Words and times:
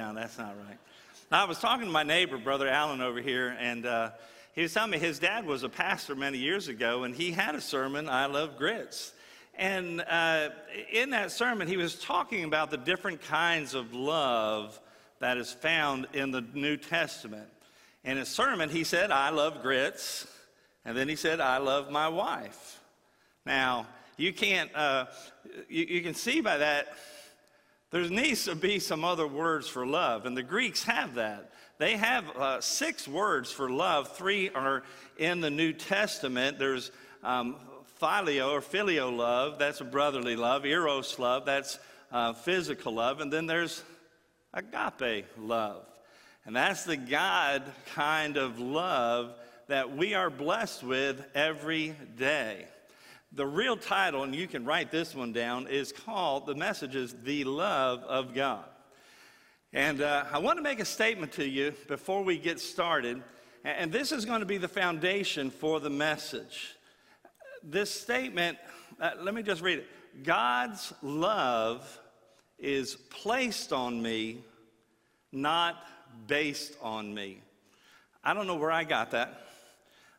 down. 0.00 0.14
That's 0.14 0.38
not 0.38 0.56
right. 0.66 0.78
I 1.30 1.44
was 1.44 1.58
talking 1.58 1.84
to 1.84 1.92
my 1.92 2.04
neighbor, 2.04 2.38
Brother 2.38 2.66
Allen, 2.66 3.02
over 3.02 3.20
here, 3.20 3.54
and 3.60 3.84
uh, 3.84 4.12
he 4.54 4.62
was 4.62 4.72
telling 4.72 4.92
me 4.92 4.98
his 4.98 5.18
dad 5.18 5.44
was 5.44 5.62
a 5.62 5.68
pastor 5.68 6.14
many 6.14 6.38
years 6.38 6.68
ago, 6.68 7.04
and 7.04 7.14
he 7.14 7.32
had 7.32 7.54
a 7.54 7.60
sermon, 7.60 8.08
I 8.08 8.24
Love 8.24 8.56
Grits. 8.56 9.12
And 9.56 10.00
uh, 10.00 10.48
in 10.90 11.10
that 11.10 11.32
sermon, 11.32 11.68
he 11.68 11.76
was 11.76 11.96
talking 11.96 12.44
about 12.44 12.70
the 12.70 12.78
different 12.78 13.20
kinds 13.20 13.74
of 13.74 13.92
love 13.92 14.80
that 15.18 15.36
is 15.36 15.52
found 15.52 16.06
in 16.14 16.30
the 16.30 16.40
New 16.54 16.78
Testament. 16.78 17.48
In 18.02 18.16
his 18.16 18.28
sermon, 18.28 18.70
he 18.70 18.84
said, 18.84 19.10
I 19.10 19.28
love 19.28 19.60
grits. 19.60 20.26
And 20.86 20.96
then 20.96 21.10
he 21.10 21.16
said, 21.16 21.40
I 21.40 21.58
love 21.58 21.90
my 21.90 22.08
wife. 22.08 22.80
Now, 23.44 23.86
you 24.16 24.32
can't, 24.32 24.74
uh, 24.74 25.06
you, 25.68 25.84
you 25.84 26.00
can 26.00 26.14
see 26.14 26.40
by 26.40 26.56
that, 26.56 26.94
there 27.90 28.08
needs 28.08 28.44
to 28.44 28.54
be 28.54 28.78
some 28.78 29.04
other 29.04 29.26
words 29.26 29.68
for 29.68 29.86
love. 29.86 30.26
And 30.26 30.36
the 30.36 30.42
Greeks 30.42 30.84
have 30.84 31.14
that. 31.14 31.52
They 31.78 31.96
have 31.96 32.28
uh, 32.36 32.60
six 32.60 33.08
words 33.08 33.50
for 33.50 33.70
love. 33.70 34.16
Three 34.16 34.50
are 34.50 34.82
in 35.18 35.40
the 35.40 35.50
New 35.50 35.72
Testament. 35.72 36.58
There's 36.58 36.90
um, 37.22 37.56
or 38.02 38.60
phileo 38.62 39.14
love, 39.14 39.58
that's 39.58 39.82
a 39.82 39.84
brotherly 39.84 40.34
love. 40.34 40.64
Eros 40.64 41.18
love, 41.18 41.44
that's 41.44 41.78
uh, 42.10 42.32
physical 42.32 42.94
love. 42.94 43.20
And 43.20 43.30
then 43.30 43.46
there's 43.46 43.82
agape 44.54 45.26
love. 45.38 45.84
And 46.46 46.56
that's 46.56 46.84
the 46.84 46.96
God 46.96 47.62
kind 47.94 48.38
of 48.38 48.58
love 48.58 49.34
that 49.68 49.94
we 49.94 50.14
are 50.14 50.30
blessed 50.30 50.82
with 50.82 51.22
every 51.34 51.94
day. 52.16 52.66
The 53.32 53.46
real 53.46 53.76
title, 53.76 54.24
and 54.24 54.34
you 54.34 54.48
can 54.48 54.64
write 54.64 54.90
this 54.90 55.14
one 55.14 55.32
down, 55.32 55.68
is 55.68 55.92
called 55.92 56.46
the 56.46 56.54
message 56.56 56.96
is 56.96 57.14
The 57.22 57.44
Love 57.44 58.02
of 58.02 58.34
God. 58.34 58.64
And 59.72 60.00
uh, 60.02 60.24
I 60.32 60.38
want 60.38 60.58
to 60.58 60.62
make 60.64 60.80
a 60.80 60.84
statement 60.84 61.30
to 61.32 61.48
you 61.48 61.72
before 61.86 62.24
we 62.24 62.38
get 62.38 62.58
started. 62.58 63.22
And 63.64 63.92
this 63.92 64.10
is 64.10 64.24
going 64.24 64.40
to 64.40 64.46
be 64.46 64.58
the 64.58 64.66
foundation 64.66 65.50
for 65.50 65.78
the 65.78 65.90
message. 65.90 66.74
This 67.62 67.88
statement, 67.88 68.58
uh, 69.00 69.10
let 69.20 69.32
me 69.32 69.44
just 69.44 69.62
read 69.62 69.78
it 69.78 69.86
God's 70.24 70.92
love 71.00 72.00
is 72.58 72.96
placed 72.96 73.72
on 73.72 74.02
me, 74.02 74.42
not 75.30 75.76
based 76.26 76.74
on 76.82 77.14
me. 77.14 77.42
I 78.24 78.34
don't 78.34 78.48
know 78.48 78.56
where 78.56 78.72
I 78.72 78.82
got 78.82 79.12
that. 79.12 79.49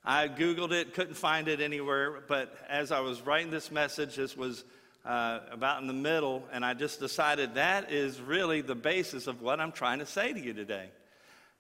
I 0.04 0.28
Googled 0.28 0.72
it, 0.72 0.96
couldn't 0.96 1.14
find 1.14 1.48
it 1.48 1.62
anywhere, 1.62 2.24
but 2.28 2.58
as 2.68 2.92
I 2.92 3.02
was 3.02 3.22
writing 3.22 3.52
this 3.52 3.70
message, 3.70 4.16
this 4.16 4.36
was 4.36 4.64
uh, 5.06 5.42
about 5.52 5.80
in 5.82 5.88
the 5.88 5.94
middle, 5.94 6.44
and 6.52 6.66
I 6.66 6.74
just 6.74 7.00
decided 7.00 7.54
that 7.54 7.92
is 7.92 8.20
really 8.20 8.62
the 8.62 8.74
basis 8.74 9.28
of 9.28 9.44
what 9.44 9.60
I'm 9.60 9.72
trying 9.72 10.00
to 10.00 10.08
say 10.08 10.34
to 10.34 10.40
you 10.40 10.54
today. 10.54 10.90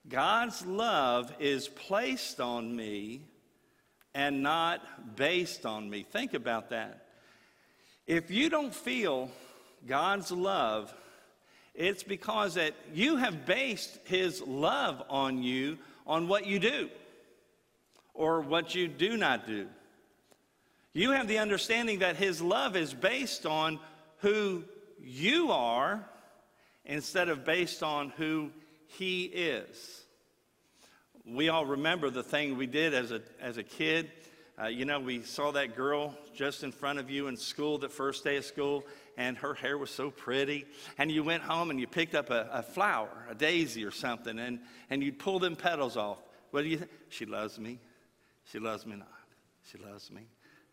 God's 0.09 0.66
love 0.66 1.31
is 1.39 1.67
placed 1.67 2.42
on 2.42 2.75
me 2.75 3.22
and 4.16 4.42
not 4.42 5.16
based 5.16 5.67
on 5.67 5.88
me. 5.88 6.02
Think 6.02 6.34
about 6.34 6.72
that. 6.72 7.06
If 8.08 8.31
you 8.31 8.50
don't 8.50 8.73
feel 8.73 9.30
God's 9.86 10.31
love, 10.31 10.92
it's 11.75 12.02
because 12.02 12.56
that 12.56 12.73
you 12.92 13.17
have 13.17 13.46
based 13.46 14.00
his 14.06 14.41
love 14.41 15.03
on 15.09 15.44
you 15.44 15.78
on 16.08 16.28
what 16.28 16.47
you 16.47 16.58
do 16.58 16.90
or 18.13 18.41
what 18.41 18.75
you 18.75 18.88
do 18.88 19.17
not 19.17 19.45
do. 19.47 19.67
You 20.94 21.11
have 21.11 21.27
the 21.27 21.38
understanding 21.38 21.99
that 21.99 22.17
his 22.17 22.41
love 22.41 22.75
is 22.75 22.94
based 22.94 23.45
on 23.45 23.79
who 24.17 24.63
you 24.99 25.51
are 25.51 26.05
instead 26.85 27.29
of 27.29 27.45
based 27.45 27.81
on 27.81 28.09
who 28.17 28.51
he 28.88 29.23
is. 29.23 30.03
We 31.25 31.49
all 31.49 31.66
remember 31.66 32.09
the 32.09 32.23
thing 32.23 32.57
we 32.57 32.67
did 32.67 32.94
as 32.94 33.11
a, 33.11 33.22
as 33.39 33.57
a 33.57 33.63
kid. 33.63 34.11
Uh, 34.61 34.67
you 34.67 34.85
know, 34.85 34.99
we 34.99 35.22
saw 35.22 35.51
that 35.51 35.75
girl 35.75 36.16
just 36.35 36.63
in 36.63 36.72
front 36.72 36.99
of 36.99 37.09
you 37.09 37.28
in 37.28 37.38
school, 37.38 37.78
the 37.78 37.89
first 37.89 38.23
day 38.23 38.38
of 38.38 38.45
school, 38.45 38.83
and 39.17 39.38
her 39.38 39.53
hair 39.53 39.78
was 39.78 39.89
so 39.89 40.11
pretty. 40.11 40.66
And 40.97 41.09
you 41.09 41.23
went 41.23 41.43
home 41.43 41.69
and 41.69 41.79
you 41.79 41.88
picked 41.88 42.16
up 42.16 42.29
a, 42.31 42.49
a 42.51 42.63
flower, 42.63 43.28
a 43.29 43.35
daisy 43.35 43.85
or 43.85 43.91
something, 43.91 44.38
and, 44.39 44.59
and 44.89 45.01
you'd 45.01 45.19
pull 45.19 45.39
them 45.39 45.55
petals 45.55 45.95
off. 45.95 46.17
What 46.51 46.63
do 46.63 46.67
you 46.67 46.78
think? 46.78 46.91
She 47.09 47.25
loves 47.25 47.59
me. 47.59 47.79
She 48.46 48.59
loves 48.59 48.85
me 48.85 48.96
not. 48.96 49.07
She 49.72 49.78
loves 49.78 50.12
me. 50.12 50.22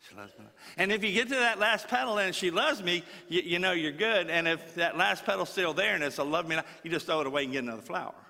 She 0.09 0.15
loves 0.15 0.33
me 0.39 0.45
not. 0.45 0.53
And 0.77 0.93
if 0.93 1.03
you 1.03 1.13
get 1.13 1.29
to 1.29 1.35
that 1.35 1.59
last 1.59 1.89
petal 1.89 2.19
and 2.19 2.35
she 2.35 2.51
loves 2.51 2.83
me, 2.83 3.03
you, 3.29 3.43
you 3.43 3.59
know 3.59 3.73
you're 3.73 3.93
good. 3.93 4.31
And 4.31 4.47
if 4.49 4.75
that 4.77 4.97
last 4.97 5.25
petal's 5.25 5.51
still 5.51 5.75
there 5.75 5.95
and 5.95 6.03
it's 6.03 6.19
a 6.19 6.25
love 6.25 6.49
me 6.49 6.57
not, 6.57 6.67
you 6.83 6.91
just 6.91 7.07
throw 7.07 7.21
it 7.21 7.27
away 7.27 7.45
and 7.45 7.53
get 7.53 7.65
another 7.65 7.83
flower. 7.83 8.15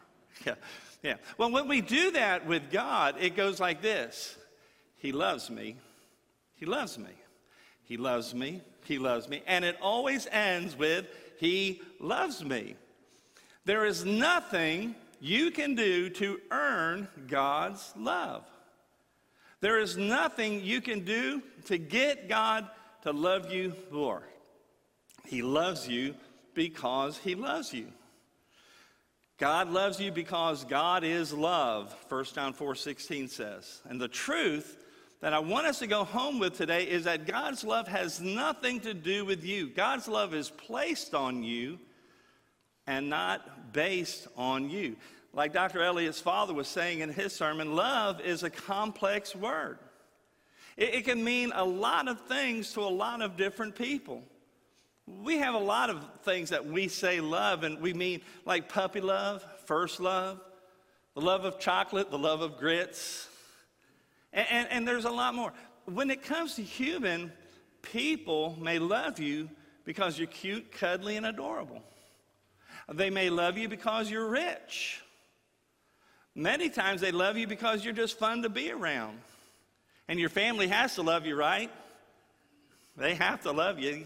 Yeah. 0.46 0.54
Yeah. 1.02 1.14
Well, 1.36 1.50
when 1.50 1.68
we 1.68 1.80
do 1.80 2.12
that 2.12 2.46
with 2.46 2.70
God, 2.70 3.16
it 3.20 3.36
goes 3.36 3.60
like 3.60 3.82
this 3.82 4.36
He 4.96 5.12
loves 5.12 5.50
me. 5.50 5.76
He 6.56 6.66
loves 6.66 6.98
me. 6.98 7.10
He 7.84 7.96
loves 7.96 8.34
me. 8.34 8.62
He 8.84 8.98
loves 8.98 9.28
me. 9.28 9.42
And 9.46 9.64
it 9.64 9.76
always 9.80 10.26
ends 10.30 10.76
with, 10.76 11.06
He 11.38 11.80
loves 12.00 12.44
me. 12.44 12.74
There 13.64 13.84
is 13.84 14.04
nothing 14.04 14.94
you 15.20 15.50
can 15.50 15.74
do 15.74 16.10
to 16.10 16.40
earn 16.50 17.08
God's 17.26 17.92
love. 17.96 18.44
There 19.60 19.78
is 19.80 19.96
nothing 19.96 20.62
you 20.62 20.80
can 20.80 21.04
do 21.04 21.42
to 21.66 21.78
get 21.78 22.28
God 22.28 22.68
to 23.02 23.12
love 23.12 23.52
you 23.52 23.74
more. 23.90 24.22
He 25.26 25.42
loves 25.42 25.88
you 25.88 26.14
because 26.54 27.18
He 27.18 27.34
loves 27.34 27.72
you. 27.72 27.92
God 29.38 29.70
loves 29.70 30.00
you 30.00 30.10
because 30.10 30.64
God 30.64 31.04
is 31.04 31.32
love, 31.32 31.94
1 32.08 32.24
John 32.34 32.52
4 32.52 32.74
16 32.74 33.28
says. 33.28 33.82
And 33.88 34.00
the 34.00 34.08
truth 34.08 34.84
that 35.20 35.32
I 35.32 35.38
want 35.38 35.66
us 35.66 35.78
to 35.80 35.86
go 35.86 36.04
home 36.04 36.38
with 36.38 36.56
today 36.56 36.84
is 36.84 37.04
that 37.04 37.26
God's 37.26 37.64
love 37.64 37.88
has 37.88 38.20
nothing 38.20 38.80
to 38.80 38.94
do 38.94 39.24
with 39.24 39.44
you. 39.44 39.68
God's 39.68 40.08
love 40.08 40.34
is 40.34 40.50
placed 40.50 41.14
on 41.14 41.42
you 41.42 41.78
and 42.86 43.08
not 43.08 43.72
based 43.72 44.28
on 44.36 44.70
you. 44.70 44.96
Like 45.32 45.52
Dr. 45.52 45.82
Elliott's 45.82 46.20
father 46.20 46.54
was 46.54 46.68
saying 46.68 47.00
in 47.00 47.10
his 47.10 47.32
sermon, 47.32 47.74
love 47.76 48.20
is 48.20 48.42
a 48.42 48.50
complex 48.50 49.36
word. 49.36 49.78
It, 50.76 50.94
it 50.94 51.04
can 51.04 51.22
mean 51.22 51.52
a 51.54 51.64
lot 51.64 52.08
of 52.08 52.20
things 52.22 52.72
to 52.72 52.80
a 52.80 52.88
lot 52.88 53.20
of 53.20 53.36
different 53.36 53.74
people. 53.74 54.22
We 55.06 55.38
have 55.38 55.54
a 55.54 55.58
lot 55.58 55.90
of 55.90 56.04
things 56.22 56.50
that 56.50 56.66
we 56.66 56.88
say 56.88 57.20
love, 57.20 57.62
and 57.62 57.80
we 57.80 57.94
mean 57.94 58.20
like 58.44 58.68
puppy 58.68 59.00
love, 59.00 59.44
first 59.64 60.00
love, 60.00 60.40
the 61.14 61.20
love 61.20 61.44
of 61.44 61.58
chocolate, 61.58 62.10
the 62.10 62.18
love 62.18 62.42
of 62.42 62.58
grits, 62.58 63.28
and, 64.32 64.46
and, 64.50 64.68
and 64.70 64.88
there's 64.88 65.04
a 65.04 65.10
lot 65.10 65.34
more. 65.34 65.52
When 65.86 66.10
it 66.10 66.22
comes 66.22 66.56
to 66.56 66.62
human, 66.62 67.32
people 67.80 68.56
may 68.60 68.78
love 68.78 69.18
you 69.18 69.48
because 69.84 70.18
you're 70.18 70.26
cute, 70.26 70.70
cuddly, 70.70 71.16
and 71.16 71.24
adorable. 71.24 71.82
They 72.92 73.10
may 73.10 73.30
love 73.30 73.56
you 73.56 73.68
because 73.68 74.10
you're 74.10 74.28
rich. 74.28 75.02
Many 76.38 76.70
times 76.70 77.00
they 77.00 77.10
love 77.10 77.36
you 77.36 77.48
because 77.48 77.84
you're 77.84 77.92
just 77.92 78.16
fun 78.16 78.42
to 78.42 78.48
be 78.48 78.70
around. 78.70 79.18
And 80.06 80.20
your 80.20 80.28
family 80.28 80.68
has 80.68 80.94
to 80.94 81.02
love 81.02 81.26
you, 81.26 81.34
right? 81.34 81.68
They 82.96 83.16
have 83.16 83.42
to 83.42 83.50
love 83.50 83.80
you. 83.80 84.04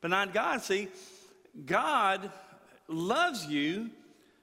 But 0.00 0.10
not 0.10 0.34
God. 0.34 0.60
See, 0.62 0.88
God 1.64 2.32
loves 2.88 3.46
you 3.46 3.90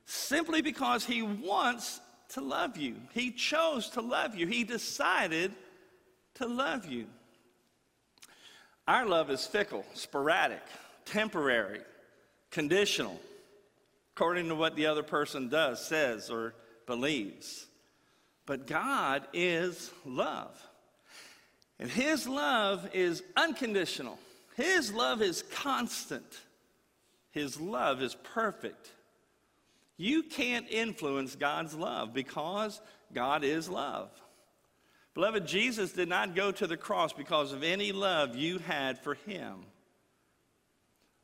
simply 0.06 0.62
because 0.62 1.04
He 1.04 1.22
wants 1.22 2.00
to 2.30 2.42
love 2.42 2.78
you. 2.78 2.96
He 3.14 3.32
chose 3.32 3.90
to 3.90 4.02
love 4.02 4.36
you. 4.36 4.48
He 4.48 4.64
decided 4.64 5.52
to 6.36 6.48
love 6.48 6.86
you. 6.86 7.08
Our 8.88 9.06
love 9.06 9.30
is 9.30 9.46
fickle, 9.46 9.86
sporadic, 9.94 10.64
temporary, 11.04 11.82
conditional, 12.50 13.20
according 14.16 14.48
to 14.48 14.56
what 14.56 14.78
the 14.78 14.86
other 14.86 15.04
person 15.04 15.50
does, 15.50 15.86
says, 15.86 16.30
or 16.30 16.54
believes. 16.86 17.66
But 18.46 18.68
God 18.68 19.24
is 19.34 19.92
love. 20.06 20.52
And 21.80 21.90
His 21.90 22.28
love 22.28 22.90
is 22.94 23.24
unconditional, 23.36 24.20
His 24.56 24.94
love 24.94 25.22
is 25.22 25.44
constant, 25.54 26.40
His 27.32 27.60
love 27.60 28.02
is 28.02 28.16
perfect. 28.34 28.90
You 29.98 30.24
can't 30.24 30.66
influence 30.70 31.36
God's 31.36 31.76
love 31.76 32.14
because 32.14 32.82
God 33.14 33.44
is 33.44 33.70
love. 33.70 34.10
Beloved, 35.14 35.46
Jesus 35.46 35.92
did 35.92 36.10
not 36.10 36.36
go 36.36 36.52
to 36.52 36.66
the 36.66 36.78
cross 36.78 37.14
because 37.14 37.54
of 37.54 37.64
any 37.64 37.92
love 37.92 38.36
you 38.36 38.58
had 38.58 38.98
for 39.00 39.14
him. 39.14 39.66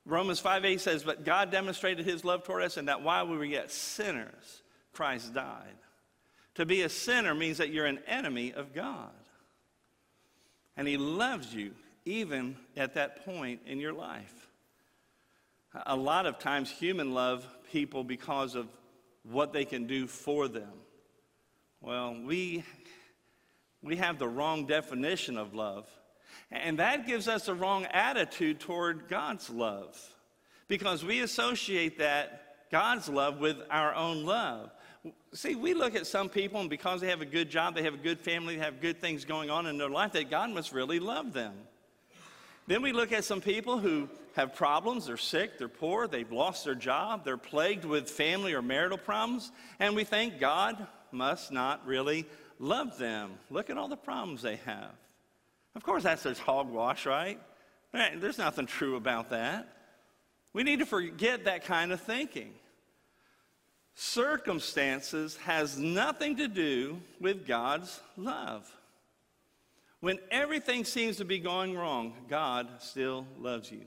Romans 0.06 0.40
5 0.40 0.66
8 0.66 0.82
says, 0.82 1.04
But 1.04 1.26
God 1.26 1.52
demonstrated 1.52 2.06
his 2.06 2.24
love 2.24 2.44
toward 2.44 2.64
us, 2.64 2.78
and 2.78 2.88
that 2.88 3.02
while 3.02 3.28
we 3.28 3.38
were 3.38 3.46
yet 3.46 3.72
sinners, 3.72 4.62
Christ 5.00 5.34
died. 5.34 5.78
To 6.56 6.66
be 6.66 6.81
a 6.81 6.90
sinner 6.90 7.34
means 7.34 7.60
that 7.60 7.69
you're 7.69 7.86
an 7.86 8.01
enemy 8.06 8.51
of 8.51 8.74
God. 8.74 9.13
And 10.75 10.90
he 10.90 10.98
loves 10.98 11.56
you 11.56 11.72
even 12.04 12.57
at 12.75 12.96
that 12.96 13.24
point 13.24 13.62
in 13.66 13.80
your 13.80 13.94
life. 13.94 14.50
A 15.86 15.96
lot 15.96 16.25
of 16.25 16.38
times, 16.38 16.69
human 16.69 17.13
love 17.13 17.48
people 17.72 18.04
because 18.04 18.56
of 18.56 18.68
what 19.24 19.54
they 19.54 19.63
can 19.63 19.88
do 19.88 20.06
for 20.06 20.50
them. 20.50 20.74
Well, 21.80 22.18
we, 22.25 22.66
we 23.81 23.95
have 23.95 24.19
the 24.19 24.28
wrong 24.28 24.66
definition 24.66 25.38
of 25.38 25.54
love. 25.54 25.90
And 26.52 26.80
that 26.80 27.07
gives 27.07 27.30
us 27.30 27.48
a 27.48 27.54
wrong 27.54 27.86
attitude 27.86 28.60
toward 28.60 29.07
God's 29.07 29.50
love 29.50 29.98
because 30.68 31.06
we 31.06 31.22
associate 31.22 32.00
that 32.00 32.50
God's 32.69 33.07
love 33.07 33.40
with 33.40 33.57
our 33.69 33.95
own 33.95 34.25
love. 34.25 34.72
See, 35.34 35.56
we 35.56 35.74
look 35.74 35.96
at 35.96 36.07
some 36.07 36.28
people, 36.28 36.60
and 36.60 36.69
because 36.69 37.00
they 37.00 37.07
have 37.07 37.22
a 37.22 37.25
good 37.25 37.50
job, 37.50 37.74
they 37.75 37.84
have 37.84 37.94
a 37.94 37.98
good 37.98 38.19
family, 38.19 38.56
they 38.56 38.63
have 38.63 38.81
good 38.81 39.00
things 39.00 39.24
going 39.24 39.50
on 39.50 39.66
in 39.66 39.78
their 39.78 39.90
life, 39.90 40.12
that 40.13 40.30
God 40.30 40.50
must 40.50 40.74
really 40.74 41.00
love 41.00 41.31
them. 41.31 41.54
Then 42.68 42.81
we 42.81 42.92
look 42.92 43.12
at 43.13 43.24
some 43.24 43.40
people 43.40 43.80
who 43.80 44.10
have 44.36 44.54
problems, 44.56 45.07
they're 45.07 45.18
sick, 45.18 45.57
they're 45.57 45.68
poor, 45.68 46.07
they've 46.07 46.31
lost 46.31 46.66
their 46.66 46.75
job, 46.75 47.24
they're 47.25 47.38
plagued 47.38 47.86
with 47.86 48.10
family 48.10 48.54
or 48.54 48.62
marital 48.62 48.98
problems, 48.98 49.51
and 49.80 49.96
we 49.96 50.04
think 50.04 50.40
God 50.40 50.86
must 51.12 51.52
not 51.52 51.86
really 51.88 52.25
love 52.60 52.98
them. 52.98 53.31
Look 53.50 53.69
at 53.69 53.78
all 53.78 53.88
the 53.88 53.98
problems 53.98 54.42
they 54.42 54.57
have. 54.57 54.92
Of 55.75 55.84
course, 55.84 56.04
that's 56.04 56.24
just 56.24 56.42
hogwash, 56.42 57.06
right? 57.06 57.40
There's 57.92 58.38
nothing 58.38 58.66
true 58.66 58.98
about 58.98 59.30
that. 59.30 59.68
We 60.54 60.63
need 60.63 60.80
to 60.80 60.86
forget 60.86 61.45
that 61.45 61.63
kind 61.63 61.92
of 61.92 62.02
thinking. 62.02 62.54
Circumstances 64.01 65.36
has 65.44 65.78
nothing 65.78 66.38
to 66.38 66.48
do 66.48 67.01
with 67.19 67.46
God's 67.46 68.00
love. 68.16 68.74
When 70.00 70.19
everything 70.31 70.86
seems 70.86 71.18
to 71.18 71.25
be 71.25 71.38
going 71.38 71.75
wrong, 71.75 72.13
God 72.30 72.69
still 72.80 73.28
loves 73.38 73.69
you. 73.69 73.81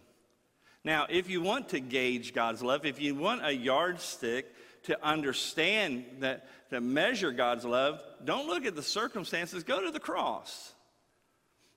Now, 0.85 1.07
if 1.09 1.31
you 1.31 1.41
want 1.41 1.71
to 1.71 1.81
gauge 1.81 2.35
God's 2.35 2.63
love, 2.63 2.85
if 2.85 3.01
you 3.01 3.15
want 3.15 3.43
a 3.43 3.53
yardstick 3.53 4.55
to 4.83 5.03
understand 5.03 6.05
that, 6.21 6.47
to 6.69 6.83
measure 6.83 7.33
God's 7.33 7.65
love, 7.65 8.03
don't 8.23 8.47
look 8.47 8.67
at 8.67 8.77
the 8.77 8.83
circumstances, 8.83 9.65
go 9.65 9.83
to 9.83 9.91
the 9.91 9.99
cross. 9.99 10.75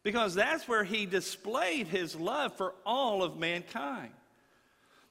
Because 0.04 0.36
that's 0.36 0.68
where 0.68 0.84
he 0.84 1.06
displayed 1.06 1.88
his 1.88 2.18
love 2.18 2.58
for 2.58 2.76
all 2.86 3.24
of 3.24 3.38
mankind. 3.38 4.12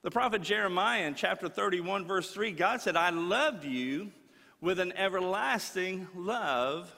The 0.05 0.12
prophet 0.12 0.43
Jeremiah 0.43 1.06
in 1.06 1.17
chapter 1.17 1.49
31, 1.49 2.06
verse 2.06 2.31
3, 2.31 2.53
God 2.53 2.81
said, 2.81 2.97
I 2.97 3.11
loved 3.11 3.65
you 3.65 4.12
with 4.61 4.79
an 4.79 4.93
everlasting 4.97 6.06
love 6.15 6.95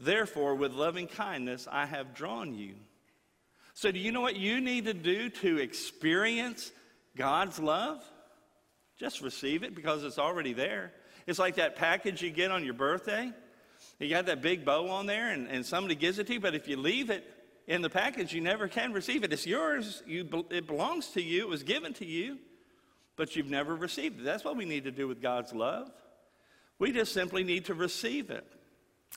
Therefore, 0.00 0.54
with 0.54 0.72
loving 0.72 1.06
kindness, 1.06 1.68
I 1.70 1.84
have 1.84 2.14
drawn 2.14 2.54
you. 2.54 2.74
So, 3.74 3.92
do 3.92 3.98
you 3.98 4.12
know 4.12 4.22
what 4.22 4.36
you 4.36 4.60
need 4.60 4.86
to 4.86 4.94
do 4.94 5.28
to 5.28 5.58
experience 5.58 6.72
God's 7.16 7.58
love? 7.58 8.02
Just 8.98 9.20
receive 9.20 9.62
it 9.62 9.74
because 9.74 10.02
it's 10.02 10.18
already 10.18 10.54
there. 10.54 10.92
It's 11.26 11.38
like 11.38 11.56
that 11.56 11.76
package 11.76 12.22
you 12.22 12.30
get 12.30 12.50
on 12.50 12.64
your 12.64 12.74
birthday. 12.74 13.30
You 13.98 14.08
got 14.08 14.26
that 14.26 14.40
big 14.40 14.64
bow 14.64 14.88
on 14.88 15.04
there, 15.04 15.30
and, 15.30 15.48
and 15.48 15.64
somebody 15.66 15.94
gives 15.94 16.18
it 16.18 16.26
to 16.28 16.34
you, 16.34 16.40
but 16.40 16.54
if 16.54 16.66
you 16.66 16.78
leave 16.78 17.10
it 17.10 17.24
in 17.66 17.82
the 17.82 17.90
package, 17.90 18.32
you 18.32 18.40
never 18.40 18.68
can 18.68 18.94
receive 18.94 19.22
it. 19.22 19.32
It's 19.32 19.46
yours, 19.46 20.02
you, 20.06 20.46
it 20.50 20.66
belongs 20.66 21.08
to 21.08 21.22
you, 21.22 21.42
it 21.42 21.48
was 21.48 21.62
given 21.62 21.92
to 21.94 22.06
you, 22.06 22.38
but 23.20 23.36
you've 23.36 23.50
never 23.50 23.76
received 23.76 24.18
it. 24.18 24.24
That's 24.24 24.44
what 24.44 24.56
we 24.56 24.64
need 24.64 24.84
to 24.84 24.90
do 24.90 25.06
with 25.06 25.20
God's 25.20 25.52
love. 25.52 25.90
We 26.78 26.90
just 26.90 27.12
simply 27.12 27.44
need 27.44 27.66
to 27.66 27.74
receive 27.74 28.30
it. 28.30 28.46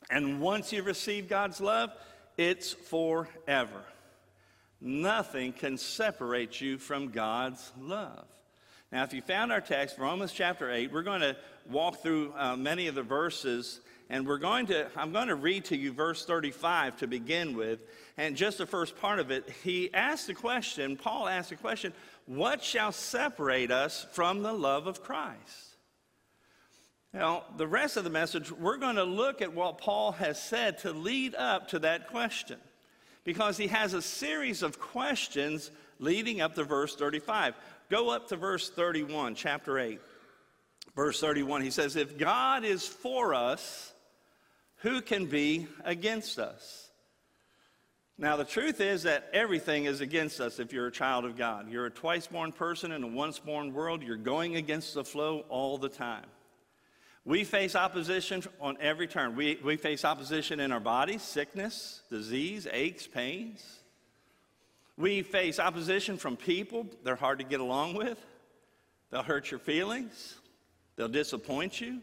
And 0.10 0.42
once 0.42 0.74
you 0.74 0.84
receive 0.84 1.30
God's 1.30 1.62
love, 1.62 1.90
it's 2.38 2.74
forever. 2.74 3.86
Nothing 4.82 5.54
can 5.54 5.78
separate 5.78 6.60
you 6.60 6.80
from 6.80 7.12
God's 7.12 7.72
love. 7.80 8.26
Now, 8.92 9.04
if 9.04 9.14
you 9.14 9.22
found 9.22 9.54
our 9.54 9.62
text, 9.62 9.98
Romans 9.98 10.34
chapter 10.34 10.70
8, 10.70 10.92
we're 10.92 11.02
going 11.02 11.22
to 11.22 11.38
walk 11.72 12.02
through 12.02 12.34
uh, 12.36 12.58
many 12.58 12.88
of 12.88 12.96
the 12.96 13.04
verses, 13.04 13.80
and 14.10 14.28
we're 14.28 14.38
going 14.38 14.66
to, 14.66 14.90
I'm 14.98 15.14
going 15.14 15.30
to 15.30 15.36
read 15.36 15.64
to 15.66 15.78
you 15.78 15.94
verse 15.94 16.26
35 16.26 16.98
to 16.98 17.08
begin 17.08 17.56
with. 17.56 17.80
And 18.18 18.36
just 18.36 18.58
the 18.58 18.66
first 18.66 18.98
part 18.98 19.20
of 19.20 19.32
it, 19.32 19.50
he 19.64 19.94
asked 19.94 20.28
the 20.28 20.34
question, 20.34 20.98
Paul 20.98 21.30
asked 21.30 21.52
the 21.52 21.56
question, 21.56 21.94
What 22.26 22.64
shall 22.64 22.92
separate 22.92 23.72
us 23.72 24.06
from 24.12 24.44
the 24.44 24.54
love 24.54 24.88
of 24.88 25.04
Christ? 25.04 25.76
Now, 27.14 27.44
the 27.58 27.68
rest 27.68 27.98
of 27.98 28.04
the 28.04 28.10
message, 28.10 28.52
we're 28.52 28.78
going 28.78 28.96
to 28.96 29.04
look 29.04 29.42
at 29.42 29.54
what 29.54 29.78
Paul 29.78 30.14
has 30.14 30.42
said 30.42 30.80
to 30.80 30.92
lead 30.92 31.36
up 31.36 31.70
to 31.70 31.80
that 31.80 32.08
question. 32.08 32.58
Because 33.24 33.56
he 33.56 33.68
has 33.68 33.94
a 33.94 34.02
series 34.02 34.64
of 34.64 34.80
questions 34.80 35.70
leading 36.00 36.42
up 36.42 36.56
to 36.56 36.64
verse 36.64 36.96
35. 36.96 37.56
Go 37.90 38.10
up 38.10 38.30
to 38.30 38.36
verse 38.36 38.70
31, 38.70 39.36
chapter 39.36 39.78
8. 39.78 40.00
Verse 40.96 41.20
31, 41.20 41.62
he 41.62 41.72
says, 41.72 41.96
If 41.96 42.18
God 42.18 42.64
is 42.64 42.88
for 42.88 43.34
us, 43.34 43.94
who 44.78 45.02
can 45.02 45.28
be 45.28 45.68
against 45.84 46.40
us? 46.40 46.90
Now, 48.18 48.36
the 48.36 48.46
truth 48.46 48.80
is 48.80 49.04
that 49.04 49.28
everything 49.34 49.86
is 49.86 50.00
against 50.00 50.40
us 50.40 50.60
if 50.60 50.72
you're 50.72 50.88
a 50.88 50.92
child 50.92 51.26
of 51.26 51.36
God. 51.36 51.70
You're 51.70 51.88
a 51.88 51.92
twice 51.92 52.28
born 52.28 52.52
person 52.52 52.92
in 52.92 53.04
a 53.04 53.08
once 53.08 53.40
born 53.40 53.74
world. 53.74 54.04
You're 54.04 54.18
going 54.18 54.56
against 54.56 54.94
the 54.94 55.04
flow 55.04 55.46
all 55.50 55.78
the 55.78 55.90
time. 55.90 56.26
We 57.26 57.44
face 57.44 57.76
opposition 57.76 58.44
on 58.60 58.78
every 58.80 59.08
turn. 59.08 59.36
We, 59.36 59.58
we 59.64 59.78
face 59.78 60.06
opposition 60.06 60.60
in 60.60 60.72
our 60.72 60.80
bodies, 60.80 61.22
sickness, 61.22 62.02
disease, 62.10 62.68
aches, 62.72 63.08
pains. 63.08 63.80
We 64.98 65.24
face 65.24 65.58
opposition 65.58 66.18
from 66.18 66.38
people. 66.38 66.86
They're 67.04 67.16
hard 67.16 67.40
to 67.40 67.46
get 67.46 67.62
along 67.62 67.96
with. 67.96 68.24
They'll 69.10 69.24
hurt 69.24 69.50
your 69.50 69.60
feelings. 69.60 70.36
They'll 70.98 71.08
disappoint 71.08 71.82
you. 71.82 72.02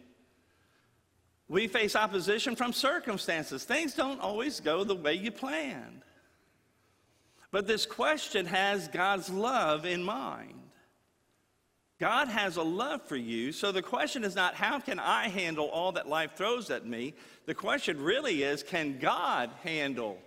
We 1.51 1.67
face 1.67 1.97
opposition 1.97 2.55
from 2.55 2.73
circumstances. 2.73 3.65
Things 3.65 3.95
don't 3.95 4.21
always 4.21 4.61
go 4.61 4.85
the 4.85 4.95
way 4.95 5.15
you 5.15 5.33
planned. 5.33 6.03
But 7.51 7.67
this 7.67 7.87
question 7.87 8.47
has 8.47 8.87
God's 8.87 9.29
love 9.29 9.85
in 9.85 10.05
mind. 10.05 10.55
God 11.99 12.29
has 12.29 12.57
a 12.57 12.63
love 12.63 13.03
for 13.03 13.17
you. 13.17 13.51
So 13.51 13.73
the 13.73 13.83
question 13.83 14.23
is 14.23 14.37
not, 14.37 14.55
how 14.55 14.79
can 14.79 15.01
I 15.01 15.29
handle 15.29 15.67
all 15.67 15.91
that 15.93 16.09
life 16.09 16.37
throws 16.37 16.71
at 16.71 16.87
me? 16.87 17.15
The 17.47 17.55
question 17.55 18.01
really 18.01 18.45
is, 18.45 18.63
can 18.63 19.01
God 19.01 19.51
handle 19.65 20.19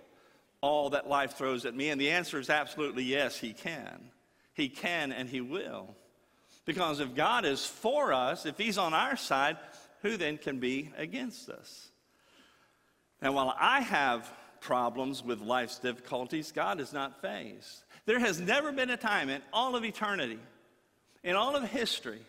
all 0.60 0.90
that 0.90 1.08
life 1.08 1.38
throws 1.38 1.64
at 1.64 1.74
me? 1.74 1.88
And 1.88 1.98
the 1.98 2.10
answer 2.10 2.38
is 2.38 2.50
absolutely 2.50 3.04
yes, 3.04 3.38
He 3.38 3.54
can. 3.54 4.10
He 4.52 4.68
can 4.68 5.10
and 5.10 5.26
He 5.26 5.40
will. 5.40 5.96
Because 6.66 7.00
if 7.00 7.14
God 7.14 7.46
is 7.46 7.64
for 7.64 8.12
us, 8.12 8.44
if 8.44 8.58
He's 8.58 8.76
on 8.76 8.92
our 8.92 9.16
side, 9.16 9.56
who 10.04 10.16
then 10.16 10.38
can 10.38 10.60
be 10.60 10.92
against 10.96 11.48
us? 11.48 11.88
Now, 13.20 13.32
while 13.32 13.56
I 13.58 13.80
have 13.80 14.32
problems 14.60 15.24
with 15.24 15.40
life's 15.40 15.78
difficulties, 15.78 16.52
God 16.52 16.80
is 16.80 16.92
not 16.92 17.20
fazed. 17.20 17.82
There 18.06 18.20
has 18.20 18.38
never 18.38 18.70
been 18.70 18.90
a 18.90 18.96
time 18.96 19.30
in 19.30 19.42
all 19.52 19.74
of 19.74 19.84
eternity 19.84 20.38
in 21.24 21.34
all 21.34 21.56
of 21.56 21.64
history 21.64 22.20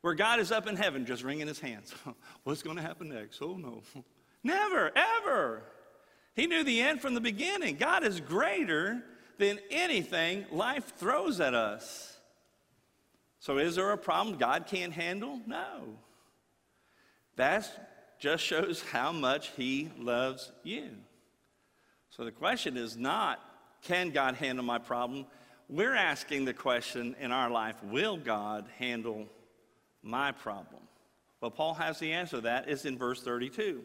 where 0.00 0.14
God 0.14 0.40
is 0.40 0.50
up 0.50 0.66
in 0.66 0.76
heaven 0.76 1.04
just 1.04 1.22
wringing 1.24 1.48
his 1.48 1.58
hands. 1.60 1.92
What's 2.44 2.62
going 2.62 2.76
to 2.76 2.82
happen 2.82 3.08
next? 3.08 3.42
Oh, 3.42 3.56
no. 3.56 3.82
Never, 4.44 4.90
ever. 4.96 5.62
He 6.34 6.46
knew 6.46 6.64
the 6.64 6.80
end 6.80 7.00
from 7.00 7.14
the 7.14 7.20
beginning. 7.20 7.76
God 7.76 8.04
is 8.04 8.20
greater 8.20 9.02
than 9.38 9.58
anything 9.70 10.46
life 10.50 10.94
throws 10.96 11.40
at 11.40 11.54
us. 11.54 12.16
So, 13.38 13.58
is 13.58 13.76
there 13.76 13.90
a 13.90 13.98
problem 13.98 14.38
God 14.38 14.66
can't 14.66 14.92
handle? 14.92 15.40
No. 15.46 15.96
That 17.36 18.18
just 18.18 18.44
shows 18.44 18.82
how 18.82 19.12
much 19.12 19.48
He 19.56 19.90
loves 19.98 20.52
you. 20.62 20.90
So, 22.10 22.24
the 22.24 22.30
question 22.30 22.76
is 22.76 22.96
not, 22.96 23.40
can 23.82 24.10
God 24.10 24.34
handle 24.34 24.64
my 24.64 24.78
problem? 24.78 25.26
we're 25.72 25.94
asking 25.94 26.44
the 26.44 26.52
question 26.52 27.16
in 27.18 27.32
our 27.32 27.50
life 27.50 27.82
will 27.82 28.18
God 28.18 28.66
handle 28.78 29.26
my 30.02 30.30
problem? 30.30 30.82
Well, 31.40 31.50
Paul 31.50 31.74
has 31.74 31.98
the 31.98 32.12
answer 32.12 32.36
to 32.36 32.42
that. 32.42 32.68
It's 32.68 32.84
in 32.84 32.98
verse 32.98 33.22
32. 33.22 33.82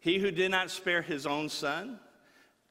He 0.00 0.18
who 0.18 0.30
did 0.30 0.50
not 0.50 0.70
spare 0.70 1.02
his 1.02 1.26
own 1.26 1.48
son, 1.48 2.00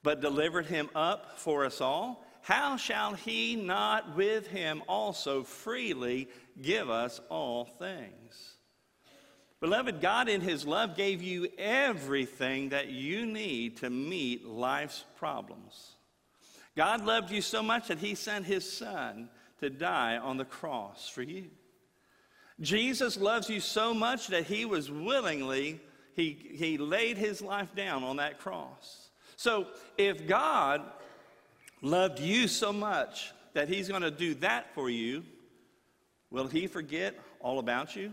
but 0.01 0.21
delivered 0.21 0.65
him 0.65 0.89
up 0.95 1.37
for 1.37 1.65
us 1.65 1.81
all, 1.81 2.25
how 2.41 2.77
shall 2.77 3.13
he 3.13 3.55
not 3.55 4.15
with 4.15 4.47
him 4.47 4.81
also 4.87 5.43
freely 5.43 6.27
give 6.61 6.89
us 6.89 7.21
all 7.29 7.65
things? 7.65 8.56
Beloved, 9.59 10.01
God 10.01 10.29
in 10.29 10.41
his 10.41 10.65
love 10.67 10.95
gave 10.95 11.21
you 11.21 11.47
everything 11.57 12.69
that 12.69 12.89
you 12.89 13.25
need 13.25 13.77
to 13.77 13.89
meet 13.89 14.45
life's 14.45 15.03
problems. 15.17 15.95
God 16.75 17.03
loved 17.05 17.31
you 17.31 17.41
so 17.41 17.63
much 17.63 17.87
that 17.87 17.97
he 17.97 18.13
sent 18.13 18.45
his 18.45 18.71
son 18.71 19.29
to 19.59 19.69
die 19.69 20.17
on 20.17 20.37
the 20.37 20.45
cross 20.45 21.09
for 21.09 21.23
you. 21.23 21.45
Jesus 22.59 23.17
loves 23.17 23.49
you 23.49 23.59
so 23.59 23.93
much 23.93 24.27
that 24.27 24.45
he 24.45 24.65
was 24.65 24.91
willingly, 24.91 25.79
he, 26.15 26.37
he 26.53 26.77
laid 26.77 27.17
his 27.17 27.41
life 27.41 27.73
down 27.75 28.03
on 28.03 28.17
that 28.17 28.39
cross. 28.39 29.09
So 29.35 29.67
if 29.97 30.27
God 30.27 30.81
loved 31.81 32.19
you 32.19 32.47
so 32.47 32.71
much 32.71 33.31
that 33.53 33.69
he's 33.69 33.87
going 33.87 34.03
to 34.03 34.11
do 34.11 34.35
that 34.35 34.73
for 34.75 34.89
you, 34.89 35.23
Will 36.29 36.47
he 36.47 36.67
forget 36.67 37.15
all 37.39 37.59
about 37.59 37.95
you 37.95 38.11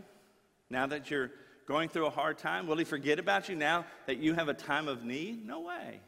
now 0.75 0.87
that 0.87 1.11
you're 1.11 1.31
going 1.67 1.89
through 1.89 2.07
a 2.07 2.11
hard 2.11 2.37
time? 2.37 2.67
Will 2.67 2.77
he 2.77 2.85
forget 2.85 3.19
about 3.19 3.49
you 3.49 3.55
now 3.55 3.87
that 4.07 4.19
you 4.19 4.35
have 4.35 4.49
a 4.49 4.55
time 4.55 4.89
of 4.89 5.05
need? 5.05 5.47
No 5.47 5.61
way. 5.61 6.01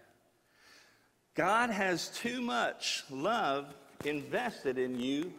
God 1.34 1.70
has 1.70 2.08
too 2.08 2.40
much 2.40 3.04
love 3.10 3.72
invested 4.04 4.76
in 4.76 4.98
you 5.00 5.32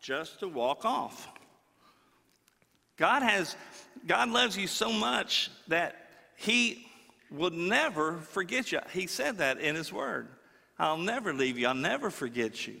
just 0.00 0.40
to 0.40 0.48
walk 0.48 0.84
off. 0.84 1.28
God 2.96 3.22
has 3.22 3.56
God 4.06 4.28
loves 4.28 4.56
you 4.56 4.66
so 4.66 4.92
much 4.92 5.50
that 5.68 5.96
he 6.36 6.86
will 7.30 7.50
never 7.50 8.18
forget 8.18 8.70
you. 8.70 8.80
He 8.92 9.06
said 9.06 9.38
that 9.38 9.60
in 9.60 9.74
his 9.74 9.92
word. 9.92 10.28
I'll 10.78 10.98
never 10.98 11.32
leave 11.32 11.58
you. 11.58 11.66
I'll 11.66 11.74
never 11.74 12.10
forget 12.10 12.66
you. 12.66 12.76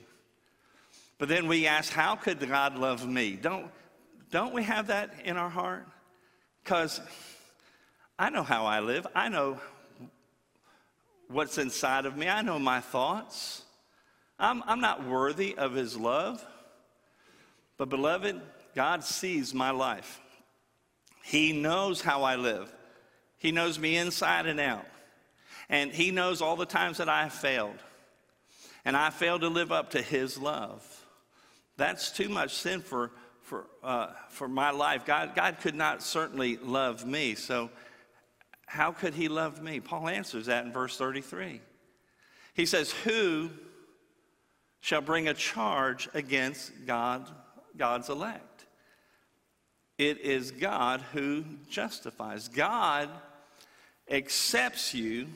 But 1.18 1.28
then 1.28 1.48
we 1.48 1.66
ask, 1.66 1.92
how 1.92 2.14
could 2.14 2.46
God 2.48 2.78
love 2.78 3.06
me? 3.06 3.32
Don't, 3.40 3.70
don't 4.30 4.52
we 4.52 4.62
have 4.62 4.88
that 4.88 5.14
in 5.24 5.36
our 5.36 5.50
heart? 5.50 5.86
Because 6.62 7.00
I 8.18 8.30
know 8.30 8.42
how 8.42 8.66
I 8.66 8.80
live. 8.80 9.06
I 9.14 9.28
know 9.28 9.58
what's 11.28 11.58
inside 11.58 12.06
of 12.06 12.16
me. 12.16 12.28
I 12.28 12.42
know 12.42 12.58
my 12.58 12.80
thoughts. 12.80 13.62
I'm, 14.38 14.62
I'm 14.66 14.80
not 14.80 15.06
worthy 15.06 15.56
of 15.56 15.74
his 15.74 15.96
love. 15.96 16.44
But, 17.76 17.88
beloved, 17.88 18.40
God 18.74 19.04
sees 19.04 19.54
my 19.54 19.70
life. 19.70 20.20
He 21.24 21.52
knows 21.52 22.00
how 22.00 22.22
I 22.22 22.36
live, 22.36 22.72
He 23.38 23.52
knows 23.52 23.78
me 23.78 23.96
inside 23.96 24.46
and 24.46 24.60
out. 24.60 24.86
And 25.68 25.92
He 25.92 26.10
knows 26.10 26.40
all 26.40 26.56
the 26.56 26.66
times 26.66 26.98
that 26.98 27.08
I 27.08 27.28
failed. 27.28 27.78
And 28.84 28.96
I 28.96 29.10
failed 29.10 29.42
to 29.42 29.48
live 29.48 29.70
up 29.70 29.90
to 29.90 30.02
His 30.02 30.38
love. 30.38 30.82
That's 31.76 32.10
too 32.10 32.28
much 32.28 32.54
sin 32.54 32.80
for, 32.80 33.10
for, 33.48 33.64
uh, 33.82 34.08
for 34.28 34.46
my 34.46 34.70
life. 34.70 35.06
God, 35.06 35.34
God 35.34 35.56
could 35.60 35.74
not 35.74 36.02
certainly 36.02 36.58
love 36.58 37.06
me. 37.06 37.34
So, 37.34 37.70
how 38.66 38.92
could 38.92 39.14
He 39.14 39.28
love 39.28 39.62
me? 39.62 39.80
Paul 39.80 40.08
answers 40.08 40.46
that 40.46 40.66
in 40.66 40.72
verse 40.72 40.98
33. 40.98 41.62
He 42.52 42.66
says, 42.66 42.92
Who 43.04 43.48
shall 44.80 45.00
bring 45.00 45.28
a 45.28 45.34
charge 45.34 46.10
against 46.12 46.72
God, 46.86 47.26
God's 47.76 48.10
elect? 48.10 48.66
It 49.96 50.20
is 50.20 50.50
God 50.50 51.00
who 51.14 51.44
justifies. 51.70 52.48
God 52.48 53.08
accepts 54.10 54.92
you 54.92 55.28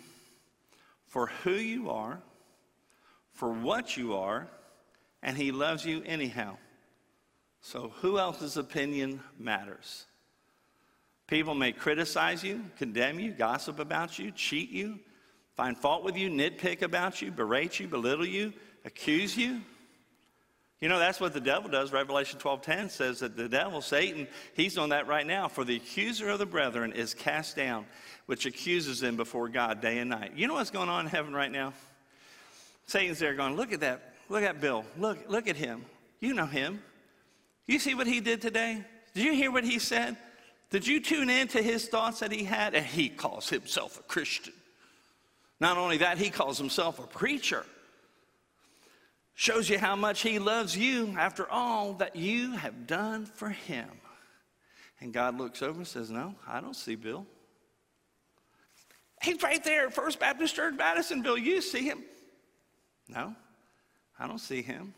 for 1.08 1.28
who 1.44 1.52
you 1.52 1.88
are, 1.88 2.20
for 3.32 3.50
what 3.50 3.96
you 3.96 4.14
are, 4.14 4.48
and 5.22 5.34
He 5.34 5.50
loves 5.50 5.86
you 5.86 6.02
anyhow. 6.04 6.58
So, 7.62 7.92
who 8.00 8.18
else's 8.18 8.56
opinion 8.56 9.20
matters? 9.38 10.06
People 11.28 11.54
may 11.54 11.72
criticize 11.72 12.42
you, 12.42 12.64
condemn 12.76 13.20
you, 13.20 13.30
gossip 13.30 13.78
about 13.78 14.18
you, 14.18 14.32
cheat 14.32 14.70
you, 14.70 14.98
find 15.54 15.78
fault 15.78 16.02
with 16.02 16.16
you, 16.16 16.28
nitpick 16.28 16.82
about 16.82 17.22
you, 17.22 17.30
berate 17.30 17.78
you, 17.78 17.86
belittle 17.86 18.26
you, 18.26 18.52
accuse 18.84 19.36
you. 19.36 19.60
You 20.80 20.88
know, 20.88 20.98
that's 20.98 21.20
what 21.20 21.32
the 21.32 21.40
devil 21.40 21.70
does. 21.70 21.92
Revelation 21.92 22.40
12:10 22.40 22.90
says 22.90 23.20
that 23.20 23.36
the 23.36 23.48
devil, 23.48 23.80
Satan, 23.80 24.26
he's 24.54 24.76
on 24.76 24.88
that 24.88 25.06
right 25.06 25.26
now. 25.26 25.46
For 25.46 25.64
the 25.64 25.76
accuser 25.76 26.30
of 26.30 26.40
the 26.40 26.46
brethren 26.46 26.92
is 26.92 27.14
cast 27.14 27.54
down, 27.54 27.86
which 28.26 28.44
accuses 28.44 28.98
them 28.98 29.14
before 29.14 29.48
God 29.48 29.80
day 29.80 29.98
and 29.98 30.10
night. 30.10 30.32
You 30.34 30.48
know 30.48 30.54
what's 30.54 30.70
going 30.70 30.88
on 30.88 31.04
in 31.04 31.10
heaven 31.10 31.32
right 31.32 31.52
now? 31.52 31.72
Satan's 32.86 33.20
there 33.20 33.34
going, 33.34 33.54
look 33.54 33.72
at 33.72 33.80
that. 33.80 34.14
Look 34.28 34.42
at 34.42 34.60
Bill. 34.60 34.84
Look, 34.98 35.18
look 35.28 35.46
at 35.46 35.56
him. 35.56 35.84
You 36.18 36.34
know 36.34 36.46
him. 36.46 36.82
You 37.66 37.78
see 37.78 37.94
what 37.94 38.06
he 38.06 38.20
did 38.20 38.40
today? 38.40 38.84
Did 39.14 39.24
you 39.24 39.34
hear 39.34 39.50
what 39.50 39.64
he 39.64 39.78
said? 39.78 40.16
Did 40.70 40.86
you 40.86 41.00
tune 41.00 41.30
in 41.30 41.48
to 41.48 41.62
his 41.62 41.88
thoughts 41.88 42.20
that 42.20 42.32
he 42.32 42.44
had? 42.44 42.74
And 42.74 42.84
he 42.84 43.08
calls 43.08 43.48
himself 43.48 43.98
a 43.98 44.02
Christian. 44.02 44.54
Not 45.60 45.76
only 45.76 45.98
that, 45.98 46.18
he 46.18 46.30
calls 46.30 46.58
himself 46.58 46.98
a 46.98 47.06
preacher. 47.06 47.64
Shows 49.34 49.68
you 49.68 49.78
how 49.78 49.96
much 49.96 50.20
He 50.20 50.38
loves 50.38 50.76
you 50.76 51.14
after 51.18 51.50
all 51.50 51.94
that 51.94 52.16
you 52.16 52.52
have 52.52 52.86
done 52.86 53.26
for 53.26 53.48
Him. 53.48 53.88
And 55.00 55.12
God 55.12 55.38
looks 55.38 55.62
over 55.62 55.78
and 55.78 55.86
says, 55.86 56.10
No, 56.10 56.34
I 56.46 56.60
don't 56.60 56.76
see 56.76 56.94
Bill. 56.94 57.26
He's 59.22 59.42
right 59.42 59.62
there 59.62 59.86
at 59.86 59.94
First 59.94 60.18
Baptist 60.20 60.54
Church, 60.54 60.74
Madisonville. 60.76 61.38
You 61.38 61.60
see 61.60 61.84
him? 61.84 62.02
No, 63.08 63.36
I 64.18 64.26
don't 64.26 64.40
see 64.40 64.62
him. 64.62 64.94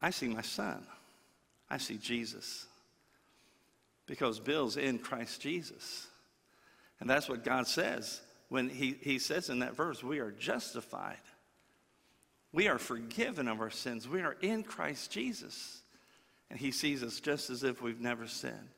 I 0.00 0.10
see 0.10 0.28
my 0.28 0.42
son. 0.42 0.86
I 1.70 1.78
see 1.78 1.96
Jesus. 1.96 2.66
Because 4.06 4.40
Bill's 4.40 4.76
in 4.76 4.98
Christ 4.98 5.40
Jesus. 5.40 6.06
And 7.00 7.08
that's 7.08 7.28
what 7.28 7.44
God 7.44 7.66
says 7.66 8.20
when 8.48 8.68
he, 8.68 8.96
he 9.00 9.18
says 9.18 9.50
in 9.50 9.58
that 9.58 9.76
verse, 9.76 10.02
we 10.02 10.20
are 10.20 10.30
justified 10.30 11.18
we 12.52 12.68
are 12.68 12.78
forgiven 12.78 13.48
of 13.48 13.60
our 13.60 13.70
sins. 13.70 14.08
We 14.08 14.22
are 14.22 14.36
in 14.40 14.62
Christ 14.62 15.10
Jesus. 15.10 15.82
And 16.50 16.58
he 16.58 16.70
sees 16.70 17.02
us 17.02 17.20
just 17.20 17.50
as 17.50 17.62
if 17.62 17.82
we've 17.82 18.00
never 18.00 18.26
sinned. 18.26 18.70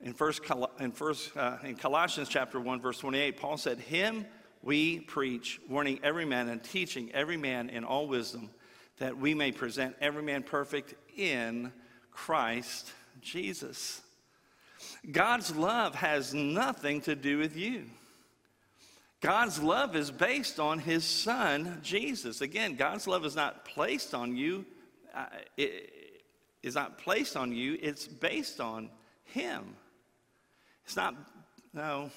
In, 0.00 0.12
first, 0.12 0.42
in, 0.80 0.92
first, 0.92 1.34
uh, 1.36 1.58
in 1.62 1.76
Colossians 1.76 2.28
chapter 2.28 2.60
1, 2.60 2.80
verse 2.80 2.98
28, 2.98 3.36
Paul 3.38 3.56
said, 3.56 3.78
Him 3.78 4.26
we 4.62 5.00
preach, 5.00 5.60
warning 5.68 6.00
every 6.02 6.24
man 6.24 6.48
and 6.48 6.62
teaching 6.62 7.10
every 7.12 7.36
man 7.36 7.70
in 7.70 7.84
all 7.84 8.08
wisdom, 8.08 8.50
that 8.98 9.18
we 9.18 9.34
may 9.34 9.52
present 9.52 9.96
every 10.00 10.22
man 10.22 10.42
perfect 10.42 10.94
in 11.16 11.72
Christ 12.10 12.92
Jesus. 13.20 14.00
God's 15.10 15.54
love 15.54 15.94
has 15.94 16.32
nothing 16.34 17.00
to 17.02 17.14
do 17.14 17.38
with 17.38 17.56
you. 17.56 17.84
God's 19.20 19.62
love 19.62 19.96
is 19.96 20.10
based 20.10 20.60
on 20.60 20.78
his 20.78 21.04
son, 21.04 21.80
Jesus. 21.82 22.40
Again, 22.40 22.76
God's 22.76 23.06
love 23.06 23.24
is 23.24 23.34
not 23.34 23.64
placed 23.64 24.14
on 24.14 24.36
you, 24.36 24.64
uh, 25.14 25.26
it 25.56 26.22
is 26.62 26.74
not 26.74 26.98
placed 26.98 27.36
on 27.36 27.52
you, 27.52 27.78
it's 27.80 28.06
based 28.06 28.60
on 28.60 28.90
him. 29.24 29.76
It's 30.84 30.96
not, 30.96 31.14
no, 31.72 32.10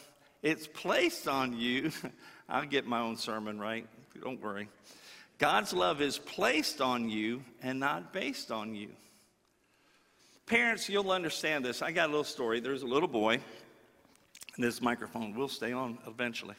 it's 0.43 0.67
placed 0.67 1.27
on 1.27 1.57
you. 1.57 1.91
I'll 2.49 2.65
get 2.65 2.85
my 2.85 2.99
own 2.99 3.15
sermon 3.15 3.59
right. 3.59 3.87
Don't 4.21 4.41
worry. 4.41 4.69
God's 5.39 5.73
love 5.73 6.01
is 6.01 6.17
placed 6.17 6.81
on 6.81 7.09
you 7.09 7.43
and 7.63 7.79
not 7.79 8.13
based 8.13 8.51
on 8.51 8.75
you. 8.75 8.89
Parents, 10.45 10.89
you'll 10.89 11.11
understand 11.11 11.65
this. 11.65 11.81
I 11.81 11.91
got 11.91 12.07
a 12.07 12.11
little 12.11 12.23
story. 12.23 12.59
There's 12.59 12.83
a 12.83 12.87
little 12.87 13.07
boy, 13.07 13.39
and 14.55 14.63
this 14.63 14.81
microphone 14.81 15.33
will 15.33 15.47
stay 15.47 15.71
on 15.71 15.97
eventually. 16.05 16.55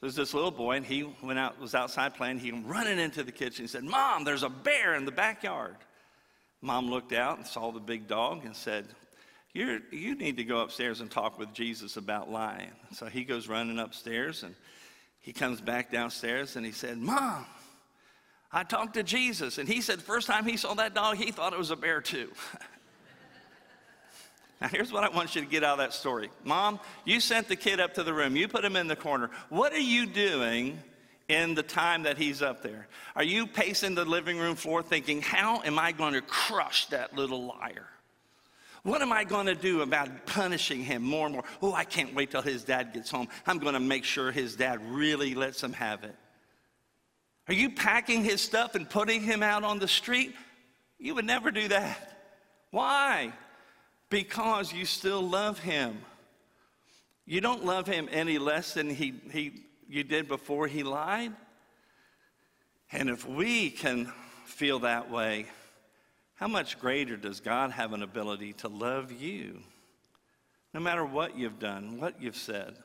There's 0.00 0.16
this 0.16 0.34
little 0.34 0.50
boy, 0.50 0.76
and 0.76 0.84
he 0.84 1.08
went 1.22 1.38
out, 1.38 1.60
was 1.60 1.74
outside 1.74 2.14
playing. 2.14 2.38
He 2.38 2.50
came 2.50 2.66
running 2.66 2.98
into 2.98 3.22
the 3.22 3.32
kitchen. 3.32 3.64
He 3.64 3.68
said, 3.68 3.84
Mom, 3.84 4.24
there's 4.24 4.42
a 4.42 4.48
bear 4.48 4.94
in 4.94 5.04
the 5.04 5.12
backyard. 5.12 5.76
Mom 6.60 6.90
looked 6.90 7.12
out 7.12 7.38
and 7.38 7.46
saw 7.46 7.72
the 7.72 7.80
big 7.80 8.08
dog 8.08 8.44
and 8.44 8.54
said, 8.54 8.86
you 9.54 9.82
you 9.90 10.14
need 10.14 10.38
to 10.38 10.44
go 10.44 10.60
upstairs 10.60 11.00
and 11.00 11.10
talk 11.10 11.38
with 11.38 11.52
Jesus 11.52 11.96
about 11.96 12.30
lying. 12.30 12.72
So 12.92 13.06
he 13.06 13.24
goes 13.24 13.48
running 13.48 13.78
upstairs 13.78 14.42
and 14.42 14.54
he 15.20 15.32
comes 15.32 15.60
back 15.60 15.92
downstairs 15.92 16.56
and 16.56 16.64
he 16.64 16.72
said, 16.72 16.98
Mom, 16.98 17.44
I 18.52 18.64
talked 18.64 18.94
to 18.94 19.02
Jesus. 19.02 19.58
And 19.58 19.68
he 19.68 19.80
said, 19.80 20.02
first 20.02 20.26
time 20.26 20.44
he 20.44 20.56
saw 20.56 20.74
that 20.74 20.94
dog, 20.94 21.16
he 21.16 21.30
thought 21.30 21.52
it 21.52 21.58
was 21.58 21.70
a 21.70 21.76
bear 21.76 22.00
too. 22.00 22.30
Now, 24.60 24.68
here's 24.68 24.92
what 24.92 25.02
I 25.02 25.08
want 25.08 25.34
you 25.34 25.40
to 25.40 25.46
get 25.48 25.64
out 25.64 25.72
of 25.72 25.78
that 25.78 25.92
story. 25.92 26.30
Mom, 26.44 26.78
you 27.04 27.18
sent 27.18 27.48
the 27.48 27.56
kid 27.56 27.80
up 27.80 27.94
to 27.94 28.04
the 28.04 28.14
room, 28.14 28.36
you 28.36 28.46
put 28.46 28.64
him 28.64 28.76
in 28.76 28.86
the 28.86 28.94
corner. 28.94 29.28
What 29.48 29.72
are 29.72 29.80
you 29.80 30.06
doing 30.06 30.78
in 31.28 31.54
the 31.54 31.64
time 31.64 32.04
that 32.04 32.16
he's 32.16 32.42
up 32.42 32.62
there? 32.62 32.86
Are 33.16 33.24
you 33.24 33.48
pacing 33.48 33.96
the 33.96 34.04
living 34.04 34.38
room 34.38 34.54
floor 34.54 34.80
thinking, 34.80 35.20
how 35.20 35.62
am 35.62 35.80
I 35.80 35.90
going 35.90 36.12
to 36.12 36.20
crush 36.20 36.86
that 36.86 37.12
little 37.16 37.44
liar? 37.46 37.88
What 38.84 39.02
am 39.02 39.12
I 39.12 39.24
going 39.24 39.46
to 39.46 39.56
do 39.56 39.82
about 39.82 40.26
punishing 40.26 40.84
him 40.84 41.02
more 41.02 41.26
and 41.26 41.34
more? 41.34 41.44
Oh, 41.60 41.72
I 41.72 41.82
can't 41.82 42.14
wait 42.14 42.30
till 42.30 42.42
his 42.42 42.62
dad 42.62 42.92
gets 42.92 43.10
home. 43.10 43.26
I'm 43.48 43.58
going 43.58 43.74
to 43.74 43.80
make 43.80 44.04
sure 44.04 44.30
his 44.30 44.54
dad 44.54 44.80
really 44.90 45.34
lets 45.34 45.60
him 45.60 45.72
have 45.72 46.04
it. 46.04 46.14
Are 47.48 47.54
you 47.54 47.70
packing 47.70 48.24
his 48.24 48.40
stuff 48.40 48.74
and 48.74 48.88
putting 48.88 49.22
him 49.22 49.42
out 49.42 49.64
on 49.64 49.78
the 49.78 49.88
street? 49.88 50.34
You 50.98 51.14
would 51.16 51.24
never 51.24 51.50
do 51.50 51.68
that. 51.68 52.18
Why? 52.70 53.32
because 54.12 54.74
you 54.74 54.84
still 54.84 55.22
love 55.22 55.58
him. 55.58 55.98
You 57.24 57.40
don't 57.40 57.64
love 57.64 57.86
him 57.86 58.10
any 58.12 58.36
less 58.36 58.74
than 58.74 58.90
he, 58.90 59.14
he, 59.32 59.64
you 59.88 60.04
did 60.04 60.28
before 60.28 60.66
he 60.66 60.82
lied. 60.82 61.32
And 62.92 63.08
if 63.08 63.26
we 63.26 63.70
can 63.70 64.12
feel 64.44 64.80
that 64.80 65.10
way, 65.10 65.46
how 66.34 66.46
much 66.46 66.78
greater 66.78 67.16
does 67.16 67.40
God 67.40 67.70
have 67.70 67.94
an 67.94 68.02
ability 68.02 68.52
to 68.54 68.68
love 68.68 69.10
you? 69.10 69.60
No 70.74 70.80
matter 70.80 71.06
what 71.06 71.38
you've 71.38 71.58
done, 71.58 71.98
what 71.98 72.20
you've 72.20 72.36
said, 72.36 72.76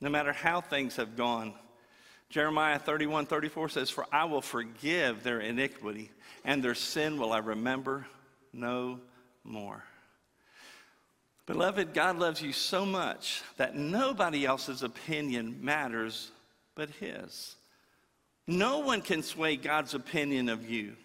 no 0.00 0.08
matter 0.08 0.32
how 0.32 0.62
things 0.62 0.96
have 0.96 1.16
gone. 1.16 1.52
Jeremiah 2.30 2.78
31 2.78 3.26
34 3.26 3.68
says, 3.68 3.90
For 3.90 4.06
I 4.12 4.24
will 4.24 4.40
forgive 4.40 5.22
their 5.22 5.40
iniquity, 5.40 6.10
and 6.44 6.62
their 6.62 6.74
sin 6.74 7.18
will 7.18 7.32
I 7.32 7.38
remember 7.38 8.06
no 8.52 9.00
more. 9.44 9.84
Beloved, 11.46 11.92
God 11.92 12.18
loves 12.18 12.40
you 12.40 12.52
so 12.52 12.86
much 12.86 13.42
that 13.58 13.76
nobody 13.76 14.46
else's 14.46 14.82
opinion 14.82 15.58
matters 15.60 16.30
but 16.74 16.90
His. 16.90 17.56
No 18.46 18.80
one 18.80 19.02
can 19.02 19.22
sway 19.22 19.56
God's 19.56 19.94
opinion 19.94 20.48
of 20.48 20.68
you. 20.68 20.96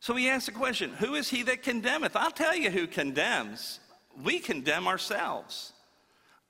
So 0.00 0.14
he 0.14 0.28
asks 0.28 0.46
the 0.46 0.52
question 0.52 0.90
Who 0.98 1.14
is 1.14 1.30
he 1.30 1.42
that 1.44 1.62
condemneth? 1.62 2.16
I'll 2.16 2.30
tell 2.30 2.56
you 2.56 2.70
who 2.70 2.86
condemns. 2.86 3.80
We 4.22 4.40
condemn 4.40 4.86
ourselves. 4.88 5.72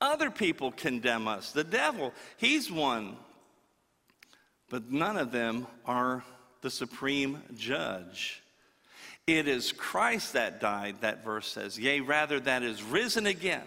Other 0.01 0.31
people 0.31 0.73
condemn 0.73 1.29
us. 1.29 1.53
The 1.53 1.63
devil, 1.63 2.13
he's 2.37 2.73
one. 2.73 3.17
But 4.73 4.91
none 4.91 5.19
of 5.19 5.33
them 5.33 5.67
are 5.85 6.25
the 6.63 6.71
supreme 6.71 7.43
judge. 7.55 8.43
It 9.27 9.47
is 9.47 9.71
Christ 9.71 10.33
that 10.33 10.63
died, 10.63 11.03
that 11.03 11.23
verse 11.27 11.47
says, 11.47 11.79
yea, 11.79 12.01
rather, 12.01 12.41
that 12.41 12.63
is 12.63 12.83
risen 12.83 13.27
again, 13.27 13.67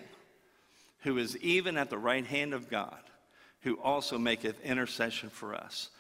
who 1.02 1.20
is 1.20 1.38
even 1.38 1.78
at 1.78 1.92
the 1.92 1.98
right 2.00 2.26
hand 2.26 2.56
of 2.56 2.72
God, 2.72 2.98
who 3.62 3.76
also 3.76 4.18
maketh 4.18 4.60
intercession 4.62 5.30
for 5.30 5.54
us. 5.54 5.92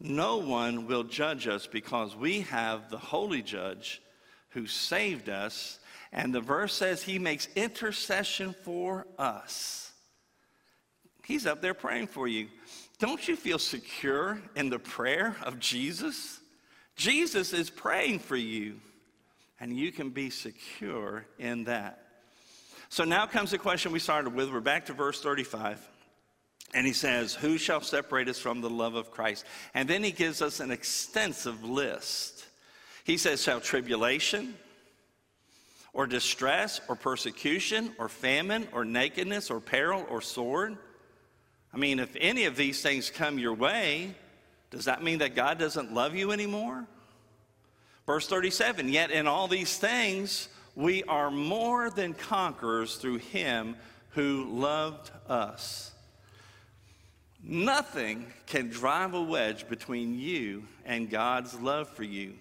No 0.00 0.38
one 0.38 0.86
will 0.86 1.04
judge 1.04 1.46
us 1.46 1.66
because 1.66 2.16
we 2.16 2.40
have 2.40 2.88
the 2.88 2.96
holy 2.96 3.42
judge 3.42 4.00
who 4.48 4.66
saved 4.66 5.28
us. 5.28 5.78
And 6.10 6.34
the 6.34 6.40
verse 6.40 6.72
says 6.72 7.02
he 7.02 7.18
makes 7.18 7.48
intercession 7.54 8.54
for 8.62 9.06
us. 9.18 9.92
He's 11.26 11.46
up 11.46 11.60
there 11.60 11.74
praying 11.74 12.06
for 12.06 12.26
you. 12.26 12.48
Don't 12.98 13.26
you 13.26 13.36
feel 13.36 13.58
secure 13.58 14.40
in 14.54 14.70
the 14.70 14.78
prayer 14.78 15.36
of 15.42 15.58
Jesus? 15.58 16.40
Jesus 16.96 17.52
is 17.52 17.70
praying 17.70 18.20
for 18.20 18.36
you, 18.36 18.76
and 19.58 19.76
you 19.76 19.90
can 19.90 20.10
be 20.10 20.30
secure 20.30 21.26
in 21.38 21.64
that. 21.64 22.00
So 22.88 23.02
now 23.04 23.26
comes 23.26 23.50
the 23.50 23.58
question 23.58 23.90
we 23.90 23.98
started 23.98 24.34
with. 24.34 24.52
We're 24.52 24.60
back 24.60 24.86
to 24.86 24.92
verse 24.92 25.20
35. 25.20 25.84
And 26.74 26.86
he 26.86 26.92
says, 26.92 27.34
Who 27.34 27.58
shall 27.58 27.80
separate 27.80 28.28
us 28.28 28.38
from 28.38 28.60
the 28.60 28.70
love 28.70 28.94
of 28.94 29.10
Christ? 29.10 29.44
And 29.74 29.88
then 29.88 30.04
he 30.04 30.12
gives 30.12 30.40
us 30.42 30.60
an 30.60 30.70
extensive 30.70 31.64
list. 31.64 32.46
He 33.02 33.16
says, 33.16 33.42
Shall 33.42 33.60
tribulation, 33.60 34.54
or 35.92 36.06
distress, 36.06 36.80
or 36.88 36.94
persecution, 36.94 37.92
or 37.98 38.08
famine, 38.08 38.68
or 38.72 38.84
nakedness, 38.84 39.50
or 39.50 39.60
peril, 39.60 40.06
or 40.08 40.20
sword? 40.20 40.76
I 41.74 41.76
mean, 41.76 41.98
if 41.98 42.14
any 42.20 42.44
of 42.44 42.54
these 42.54 42.80
things 42.80 43.10
come 43.10 43.36
your 43.36 43.54
way, 43.54 44.14
does 44.70 44.84
that 44.84 45.02
mean 45.02 45.18
that 45.18 45.34
God 45.34 45.58
doesn't 45.58 45.92
love 45.92 46.14
you 46.14 46.30
anymore? 46.30 46.86
Verse 48.06 48.28
37 48.28 48.88
Yet 48.88 49.10
in 49.10 49.26
all 49.26 49.48
these 49.48 49.76
things, 49.76 50.48
we 50.76 51.02
are 51.04 51.32
more 51.32 51.90
than 51.90 52.14
conquerors 52.14 52.94
through 52.94 53.16
him 53.18 53.74
who 54.10 54.44
loved 54.48 55.10
us. 55.28 55.90
Nothing 57.42 58.32
can 58.46 58.68
drive 58.68 59.14
a 59.14 59.22
wedge 59.22 59.68
between 59.68 60.16
you 60.18 60.62
and 60.84 61.10
God's 61.10 61.54
love 61.60 61.88
for 61.88 62.04
you. 62.04 62.34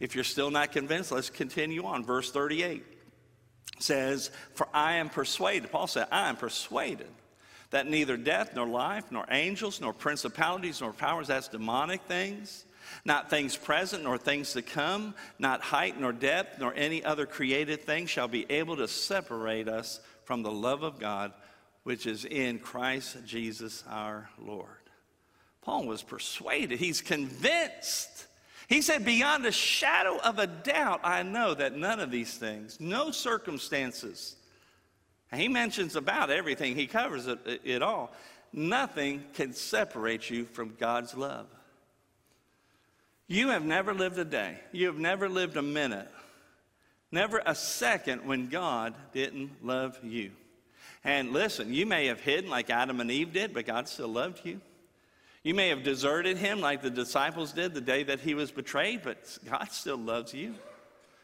If 0.00 0.14
you're 0.14 0.22
still 0.22 0.50
not 0.50 0.70
convinced, 0.70 1.12
let's 1.12 1.30
continue 1.30 1.86
on. 1.86 2.04
Verse 2.04 2.30
38 2.30 2.84
says, 3.78 4.30
For 4.54 4.68
I 4.74 4.94
am 4.96 5.08
persuaded, 5.08 5.72
Paul 5.72 5.86
said, 5.86 6.08
I 6.12 6.28
am 6.28 6.36
persuaded 6.36 7.08
that 7.72 7.88
neither 7.88 8.16
death, 8.16 8.54
nor 8.54 8.66
life, 8.66 9.10
nor 9.10 9.26
angels, 9.30 9.80
nor 9.80 9.92
principalities, 9.92 10.80
nor 10.80 10.92
powers, 10.92 11.26
that's 11.26 11.48
demonic 11.48 12.02
things, 12.02 12.64
not 13.04 13.28
things 13.28 13.56
present, 13.56 14.04
nor 14.04 14.16
things 14.16 14.52
to 14.52 14.62
come, 14.62 15.14
not 15.38 15.60
height, 15.60 15.98
nor 15.98 16.12
depth, 16.12 16.58
nor 16.60 16.72
any 16.74 17.04
other 17.04 17.26
created 17.26 17.82
thing 17.82 18.06
shall 18.06 18.28
be 18.28 18.46
able 18.50 18.76
to 18.76 18.86
separate 18.86 19.68
us 19.68 20.00
from 20.24 20.42
the 20.42 20.52
love 20.52 20.82
of 20.82 21.00
God 21.00 21.32
which 21.82 22.06
is 22.06 22.24
in 22.24 22.58
Christ 22.58 23.16
Jesus 23.26 23.82
our 23.88 24.28
Lord. 24.38 24.68
Paul 25.62 25.86
was 25.86 26.02
persuaded, 26.02 26.78
he's 26.78 27.00
convinced. 27.00 28.26
He 28.68 28.82
said, 28.82 29.04
Beyond 29.04 29.44
a 29.46 29.52
shadow 29.52 30.18
of 30.18 30.38
a 30.38 30.46
doubt, 30.46 31.00
I 31.04 31.22
know 31.22 31.54
that 31.54 31.76
none 31.76 32.00
of 32.00 32.10
these 32.10 32.34
things, 32.34 32.78
no 32.80 33.10
circumstances, 33.10 34.36
he 35.40 35.48
mentions 35.48 35.96
about 35.96 36.30
everything, 36.30 36.76
he 36.76 36.86
covers 36.86 37.26
it, 37.26 37.38
it 37.64 37.82
all. 37.82 38.12
Nothing 38.52 39.24
can 39.34 39.54
separate 39.54 40.28
you 40.28 40.44
from 40.44 40.74
God's 40.78 41.14
love. 41.14 41.46
You 43.26 43.48
have 43.48 43.64
never 43.64 43.94
lived 43.94 44.18
a 44.18 44.24
day, 44.24 44.58
you 44.72 44.86
have 44.86 44.98
never 44.98 45.28
lived 45.28 45.56
a 45.56 45.62
minute, 45.62 46.08
never 47.10 47.40
a 47.46 47.54
second 47.54 48.26
when 48.26 48.48
God 48.48 48.94
didn't 49.14 49.64
love 49.64 49.98
you. 50.02 50.32
And 51.04 51.32
listen, 51.32 51.72
you 51.72 51.86
may 51.86 52.06
have 52.06 52.20
hidden 52.20 52.50
like 52.50 52.70
Adam 52.70 53.00
and 53.00 53.10
Eve 53.10 53.32
did, 53.32 53.54
but 53.54 53.66
God 53.66 53.88
still 53.88 54.08
loved 54.08 54.44
you. 54.44 54.60
You 55.42 55.54
may 55.54 55.70
have 55.70 55.82
deserted 55.82 56.36
him 56.36 56.60
like 56.60 56.82
the 56.82 56.90
disciples 56.90 57.52
did 57.52 57.74
the 57.74 57.80
day 57.80 58.04
that 58.04 58.20
he 58.20 58.34
was 58.34 58.52
betrayed, 58.52 59.02
but 59.02 59.38
God 59.48 59.72
still 59.72 59.96
loves 59.96 60.32
you. 60.32 60.54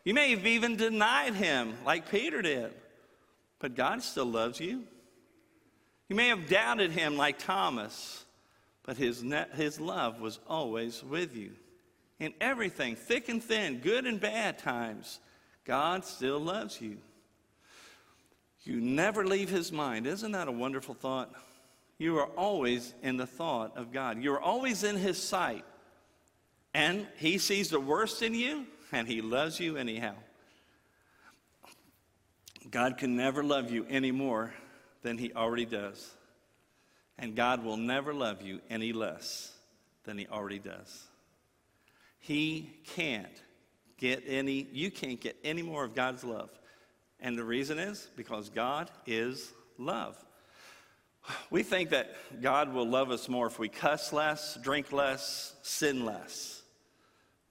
You 0.04 0.14
may 0.14 0.30
have 0.30 0.46
even 0.46 0.76
denied 0.76 1.34
him 1.34 1.74
like 1.84 2.10
Peter 2.10 2.42
did, 2.42 2.72
but 3.58 3.74
God 3.74 4.02
still 4.02 4.26
loves 4.26 4.60
you. 4.60 4.84
You 6.08 6.16
may 6.16 6.28
have 6.28 6.48
doubted 6.48 6.92
him 6.92 7.16
like 7.16 7.38
Thomas, 7.38 8.24
but 8.84 8.96
his, 8.96 9.24
his 9.54 9.80
love 9.80 10.20
was 10.20 10.38
always 10.48 11.02
with 11.02 11.36
you. 11.36 11.50
In 12.18 12.34
everything, 12.40 12.96
thick 12.96 13.28
and 13.28 13.42
thin, 13.42 13.78
good 13.78 14.06
and 14.06 14.20
bad 14.20 14.58
times, 14.58 15.20
God 15.64 16.04
still 16.04 16.40
loves 16.40 16.80
you. 16.80 16.98
You 18.62 18.80
never 18.80 19.26
leave 19.26 19.50
his 19.50 19.70
mind. 19.70 20.06
Isn't 20.06 20.32
that 20.32 20.48
a 20.48 20.52
wonderful 20.52 20.94
thought? 20.94 21.32
You 21.98 22.18
are 22.18 22.26
always 22.26 22.94
in 23.02 23.16
the 23.16 23.26
thought 23.26 23.76
of 23.76 23.92
God. 23.92 24.22
You're 24.22 24.40
always 24.40 24.84
in 24.84 24.96
his 24.96 25.20
sight. 25.20 25.64
And 26.74 27.06
he 27.16 27.38
sees 27.38 27.70
the 27.70 27.80
worst 27.80 28.22
in 28.22 28.34
you, 28.34 28.66
and 28.92 29.08
he 29.08 29.20
loves 29.20 29.58
you 29.58 29.76
anyhow. 29.76 30.14
God 32.70 32.98
can 32.98 33.16
never 33.16 33.42
love 33.42 33.70
you 33.70 33.86
any 33.88 34.10
more 34.10 34.52
than 35.02 35.18
he 35.18 35.32
already 35.32 35.64
does. 35.64 36.10
And 37.18 37.34
God 37.34 37.64
will 37.64 37.76
never 37.76 38.14
love 38.14 38.42
you 38.42 38.60
any 38.70 38.92
less 38.92 39.52
than 40.04 40.18
he 40.18 40.26
already 40.26 40.58
does. 40.58 41.06
He 42.18 42.78
can't 42.94 43.42
get 43.96 44.22
any, 44.26 44.68
you 44.72 44.90
can't 44.90 45.20
get 45.20 45.36
any 45.42 45.62
more 45.62 45.84
of 45.84 45.94
God's 45.94 46.24
love 46.24 46.50
and 47.20 47.36
the 47.36 47.44
reason 47.44 47.78
is 47.78 48.08
because 48.16 48.48
God 48.48 48.90
is 49.06 49.52
love. 49.76 50.16
We 51.50 51.62
think 51.62 51.90
that 51.90 52.14
God 52.40 52.72
will 52.72 52.88
love 52.88 53.10
us 53.10 53.28
more 53.28 53.48
if 53.48 53.58
we 53.58 53.68
cuss 53.68 54.12
less, 54.12 54.56
drink 54.62 54.92
less, 54.92 55.54
sin 55.62 56.04
less. 56.04 56.57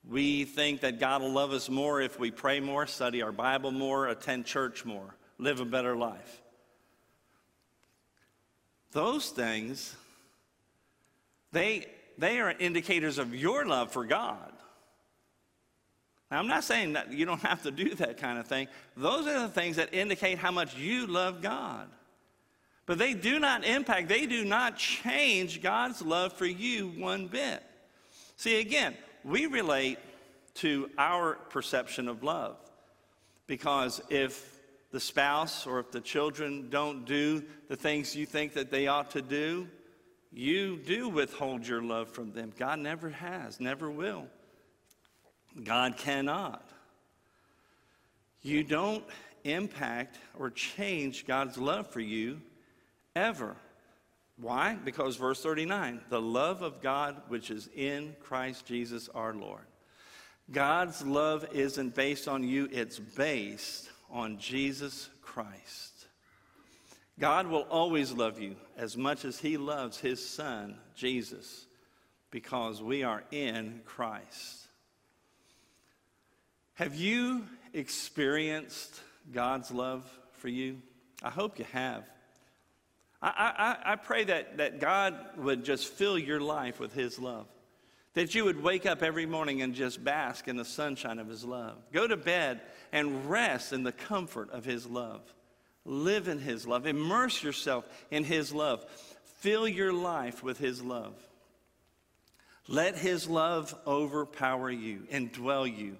We 0.09 0.45
think 0.45 0.81
that 0.81 0.99
God 0.99 1.21
will 1.21 1.33
love 1.33 1.51
us 1.51 1.69
more 1.69 2.01
if 2.01 2.17
we 2.17 2.31
pray 2.31 2.59
more, 2.59 2.87
study 2.87 3.21
our 3.21 3.33
Bible 3.33 3.71
more, 3.71 4.07
attend 4.07 4.45
church 4.45 4.85
more, 4.85 5.15
live 5.37 5.59
a 5.59 5.65
better 5.65 5.95
life. 5.95 6.41
Those 8.91 9.29
things, 9.29 9.95
they, 11.51 11.87
they 12.17 12.39
are 12.39 12.51
indicators 12.51 13.17
of 13.17 13.35
your 13.35 13.65
love 13.65 13.91
for 13.91 14.05
God. 14.05 14.53
Now, 16.31 16.39
I'm 16.39 16.47
not 16.47 16.63
saying 16.63 16.93
that 16.93 17.11
you 17.11 17.25
don't 17.25 17.41
have 17.41 17.63
to 17.63 17.71
do 17.71 17.93
that 17.95 18.17
kind 18.17 18.39
of 18.39 18.47
thing. 18.47 18.67
Those 18.95 19.27
are 19.27 19.41
the 19.41 19.49
things 19.49 19.75
that 19.75 19.93
indicate 19.93 20.37
how 20.37 20.51
much 20.51 20.75
you 20.75 21.05
love 21.07 21.41
God. 21.41 21.87
But 22.85 22.97
they 22.97 23.13
do 23.13 23.39
not 23.39 23.65
impact, 23.65 24.07
they 24.07 24.25
do 24.25 24.45
not 24.45 24.77
change 24.77 25.61
God's 25.61 26.01
love 26.01 26.31
for 26.31 26.45
you 26.45 26.87
one 26.87 27.27
bit. 27.27 27.61
See, 28.37 28.61
again, 28.61 28.95
we 29.27 29.45
relate 29.45 29.99
to 30.55 30.89
our 30.97 31.35
perception 31.49 32.07
of 32.07 32.23
love. 32.23 32.55
Because 33.45 34.01
if 34.09 34.59
the 34.91 34.99
spouse 34.99 35.67
or 35.67 35.79
if 35.79 35.91
the 35.91 35.99
children 35.99 36.69
don't 36.69 37.05
do 37.05 37.43
the 37.67 37.75
things 37.75 38.15
you 38.15 38.25
think 38.25 38.53
that 38.53 38.71
they 38.71 38.87
ought 38.87 39.11
to 39.11 39.21
do, 39.21 39.67
you 40.31 40.77
do 40.77 41.09
withhold 41.09 41.67
your 41.67 41.81
love 41.81 42.09
from 42.09 42.31
them. 42.31 42.53
God 42.57 42.79
never 42.79 43.09
has, 43.09 43.59
never 43.59 43.91
will. 43.91 44.27
God 45.63 45.97
cannot. 45.97 46.69
You 48.41 48.63
don't 48.63 49.03
impact 49.43 50.17
or 50.37 50.49
change 50.49 51.25
God's 51.25 51.57
love 51.57 51.91
for 51.91 51.99
you 51.99 52.41
ever. 53.15 53.55
Why? 54.39 54.75
Because 54.75 55.15
verse 55.15 55.41
39 55.41 56.01
the 56.09 56.21
love 56.21 56.61
of 56.61 56.81
God 56.81 57.21
which 57.27 57.49
is 57.49 57.69
in 57.75 58.15
Christ 58.21 58.65
Jesus 58.65 59.09
our 59.09 59.33
Lord. 59.33 59.65
God's 60.51 61.05
love 61.05 61.45
isn't 61.51 61.95
based 61.95 62.27
on 62.27 62.43
you, 62.43 62.69
it's 62.71 62.99
based 62.99 63.89
on 64.09 64.37
Jesus 64.37 65.09
Christ. 65.21 66.05
God 67.19 67.47
will 67.47 67.65
always 67.69 68.11
love 68.11 68.39
you 68.39 68.55
as 68.77 68.95
much 68.95 69.25
as 69.25 69.39
He 69.39 69.57
loves 69.57 69.99
His 69.99 70.25
Son, 70.25 70.77
Jesus, 70.95 71.65
because 72.29 72.81
we 72.81 73.03
are 73.03 73.23
in 73.31 73.81
Christ. 73.85 74.67
Have 76.75 76.95
you 76.95 77.43
experienced 77.73 79.01
God's 79.33 79.71
love 79.71 80.07
for 80.33 80.47
you? 80.47 80.79
I 81.23 81.31
hope 81.31 81.57
you 81.57 81.65
have. 81.73 82.07
I, 83.21 83.77
I, 83.85 83.93
I 83.93 83.95
pray 83.95 84.25
that, 84.25 84.57
that 84.57 84.79
God 84.79 85.15
would 85.37 85.63
just 85.63 85.87
fill 85.87 86.17
your 86.17 86.39
life 86.39 86.79
with 86.79 86.93
His 86.93 87.17
love. 87.17 87.47
That 88.13 88.35
you 88.35 88.45
would 88.45 88.61
wake 88.61 88.85
up 88.85 89.03
every 89.03 89.25
morning 89.25 89.61
and 89.61 89.73
just 89.73 90.03
bask 90.03 90.47
in 90.47 90.55
the 90.55 90.65
sunshine 90.65 91.19
of 91.19 91.27
His 91.27 91.43
love. 91.43 91.77
Go 91.91 92.07
to 92.07 92.17
bed 92.17 92.61
and 92.91 93.29
rest 93.29 93.73
in 93.73 93.83
the 93.83 93.91
comfort 93.91 94.51
of 94.51 94.65
His 94.65 94.85
love. 94.85 95.21
Live 95.85 96.27
in 96.27 96.39
His 96.39 96.67
love. 96.67 96.85
Immerse 96.85 97.43
yourself 97.43 97.85
in 98.11 98.23
His 98.23 98.53
love. 98.53 98.85
Fill 99.39 99.67
your 99.67 99.93
life 99.93 100.43
with 100.43 100.57
His 100.57 100.81
love. 100.81 101.15
Let 102.67 102.97
His 102.97 103.27
love 103.27 103.73
overpower 103.87 104.69
you, 104.69 105.07
indwell 105.11 105.65
you, 105.65 105.97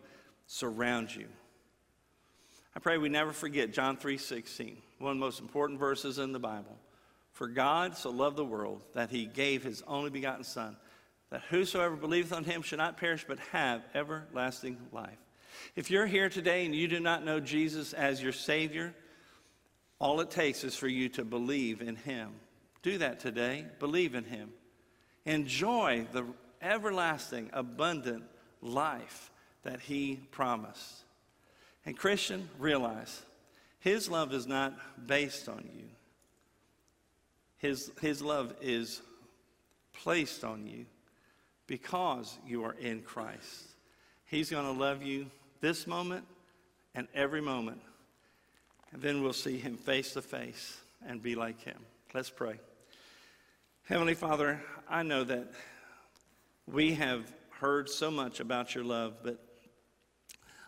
surround 0.48 1.16
you. 1.16 1.28
I 2.76 2.80
pray 2.80 2.98
we 2.98 3.10
never 3.10 3.32
forget 3.32 3.74
John 3.74 3.98
3:16, 3.98 4.76
one 5.00 5.12
of 5.12 5.18
the 5.18 5.26
most 5.26 5.40
important 5.40 5.80
verses 5.80 6.20
in 6.20 6.32
the 6.32 6.40
Bible. 6.40 6.78
For 7.38 7.48
God 7.48 7.96
so 7.96 8.10
loved 8.10 8.36
the 8.36 8.44
world 8.44 8.82
that 8.94 9.12
he 9.12 9.28
gave 9.28 9.62
his 9.62 9.84
only 9.86 10.10
begotten 10.10 10.44
Son, 10.44 10.76
that 11.30 11.44
whosoever 11.52 11.96
believeth 11.96 12.34
on 12.34 12.44
him 12.44 12.64
should 12.64 12.80
not 12.80 12.98
perish 12.98 13.26
but 13.28 13.38
have 13.52 13.84
everlasting 13.94 14.80
life. 14.92 15.20
If 15.76 15.92
you're 15.92 16.08
here 16.08 16.30
today 16.30 16.66
and 16.66 16.74
you 16.74 16.88
do 16.88 17.00
not 17.00 17.24
know 17.24 17.40
Jesus 17.40 17.94
as 17.94 18.24
your 18.24 18.32
Savior, 18.32 18.96
all 20.00 20.20
it 20.20 20.32
takes 20.32 20.64
is 20.64 20.76
for 20.76 20.88
you 20.88 21.10
to 21.10 21.24
believe 21.24 21.80
in 21.80 21.96
him. 21.96 22.32
Do 22.82 22.98
that 22.98 23.20
today. 23.20 23.68
Believe 23.78 24.16
in 24.16 24.24
him. 24.24 24.50
Enjoy 25.24 26.08
the 26.14 26.26
everlasting, 26.60 27.52
abundant 27.54 28.24
life 28.64 29.30
that 29.62 29.80
he 29.80 30.16
promised. 30.32 31.04
And, 31.86 31.96
Christian, 31.96 32.50
realize 32.58 33.22
his 33.78 34.10
love 34.10 34.34
is 34.34 34.48
not 34.48 34.74
based 35.06 35.48
on 35.48 35.70
you. 35.76 35.84
His, 37.58 37.92
his 38.02 38.22
love 38.22 38.54
is 38.62 39.02
placed 39.94 40.44
on 40.44 40.68
you 40.68 40.86
because 41.66 42.38
you 42.46 42.64
are 42.64 42.74
in 42.74 43.02
Christ. 43.02 43.64
He's 44.26 44.50
going 44.50 44.66
to 44.66 44.80
love 44.80 45.02
you 45.04 45.28
this 45.62 45.88
moment 45.88 46.26
and 46.94 47.08
every 47.14 47.42
moment. 47.42 47.82
And 48.94 49.02
then 49.02 49.22
we'll 49.22 49.34
see 49.34 49.58
him 49.58 49.76
face 49.76 50.14
to 50.14 50.22
face 50.22 50.78
and 51.06 51.22
be 51.22 51.36
like 51.36 51.62
him. 51.64 51.78
Let's 52.14 52.30
pray. 52.30 52.60
Heavenly 53.84 54.16
Father, 54.16 54.62
I 54.90 55.04
know 55.04 55.24
that 55.24 55.52
we 56.68 56.94
have 56.96 57.32
heard 57.50 57.90
so 57.90 58.12
much 58.12 58.40
about 58.40 58.76
your 58.76 58.84
love, 58.84 59.18
but 59.24 59.40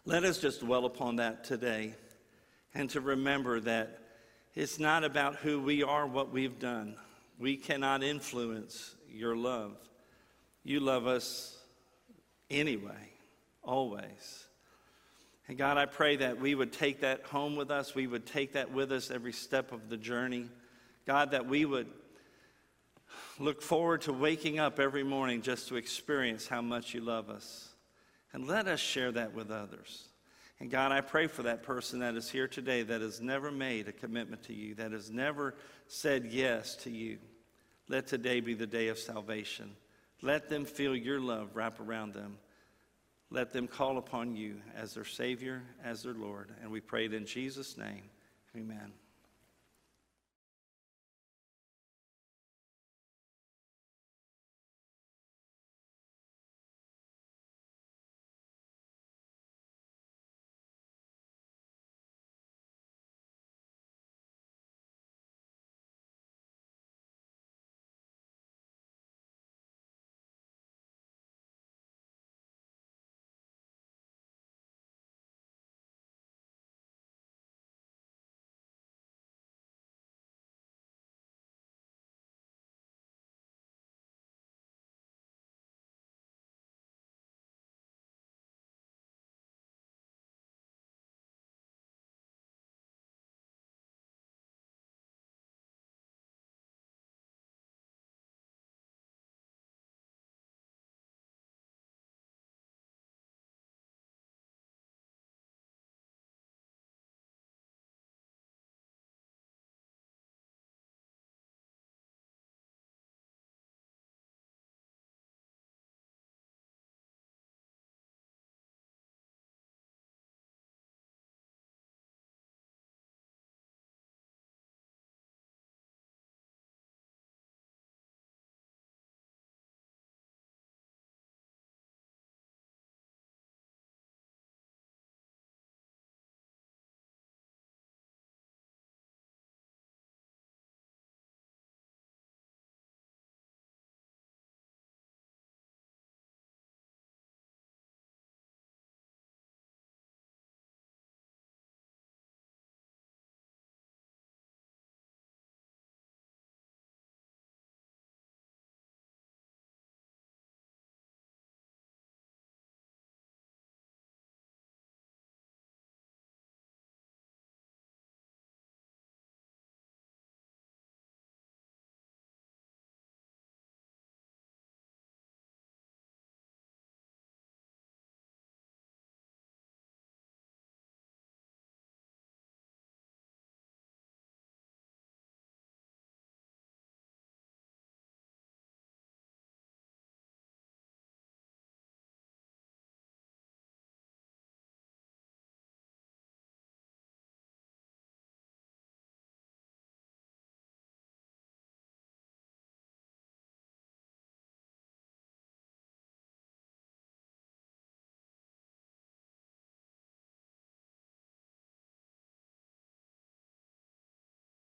let 0.06 0.23
us 0.23 0.39
just 0.39 0.62
dwell 0.62 0.86
upon 0.86 1.17
that 1.17 1.43
today 1.43 1.93
and 2.73 2.89
to 2.91 3.02
remember 3.02 3.60
that 3.60 3.99
it's 4.55 4.79
not 4.79 5.03
about 5.03 5.38
who 5.38 5.62
we 5.62 5.83
are, 5.83 6.05
what 6.07 6.31
we've 6.31 6.59
done. 6.59 6.95
We 7.38 7.55
cannot 7.55 8.03
influence 8.03 8.95
your 9.09 9.35
love. 9.35 9.77
You 10.63 10.79
love 10.79 11.07
us 11.07 11.57
anyway, 12.49 13.13
always. 13.63 14.47
And 15.47 15.57
God, 15.57 15.77
I 15.77 15.85
pray 15.85 16.17
that 16.17 16.39
we 16.39 16.53
would 16.53 16.73
take 16.73 17.01
that 17.01 17.23
home 17.23 17.55
with 17.55 17.71
us. 17.71 17.95
We 17.95 18.07
would 18.07 18.25
take 18.25 18.53
that 18.53 18.71
with 18.71 18.91
us 18.91 19.09
every 19.09 19.33
step 19.33 19.71
of 19.71 19.89
the 19.89 19.97
journey. 19.97 20.49
God, 21.07 21.31
that 21.31 21.47
we 21.47 21.65
would 21.65 21.88
look 23.39 23.62
forward 23.62 24.01
to 24.01 24.13
waking 24.13 24.59
up 24.59 24.79
every 24.79 25.03
morning 25.03 25.41
just 25.41 25.69
to 25.69 25.75
experience 25.75 26.47
how 26.47 26.62
much 26.62 26.93
you 26.93 27.01
love 27.01 27.29
us. 27.29 27.69
And 28.33 28.47
let 28.47 28.67
us 28.67 28.79
share 28.79 29.12
that 29.13 29.33
with 29.33 29.49
others. 29.49 30.08
And 30.59 30.69
God, 30.69 30.91
I 30.91 31.01
pray 31.01 31.27
for 31.27 31.43
that 31.43 31.63
person 31.63 31.99
that 31.99 32.15
is 32.15 32.29
here 32.29 32.47
today 32.47 32.83
that 32.83 33.01
has 33.01 33.21
never 33.21 33.49
made 33.49 33.87
a 33.87 33.93
commitment 33.93 34.43
to 34.43 34.53
you, 34.53 34.75
that 34.75 34.91
has 34.91 35.09
never 35.09 35.55
said 35.87 36.25
yes 36.25 36.75
to 36.83 36.89
you. 36.89 37.17
Let 37.87 38.07
today 38.07 38.41
be 38.41 38.53
the 38.53 38.67
day 38.67 38.89
of 38.89 38.99
salvation. 38.99 39.71
Let 40.21 40.49
them 40.49 40.65
feel 40.65 40.95
your 40.95 41.19
love 41.19 41.55
wrap 41.55 41.79
around 41.79 42.13
them. 42.13 42.37
Let 43.31 43.53
them 43.53 43.67
call 43.67 43.97
upon 43.97 44.35
you 44.35 44.61
as 44.75 44.93
their 44.93 45.05
Savior, 45.05 45.63
as 45.83 46.03
their 46.03 46.13
Lord. 46.13 46.51
And 46.61 46.71
we 46.71 46.81
pray 46.81 47.05
it 47.05 47.13
in 47.13 47.25
Jesus' 47.25 47.77
name. 47.77 48.03
Amen. 48.55 48.91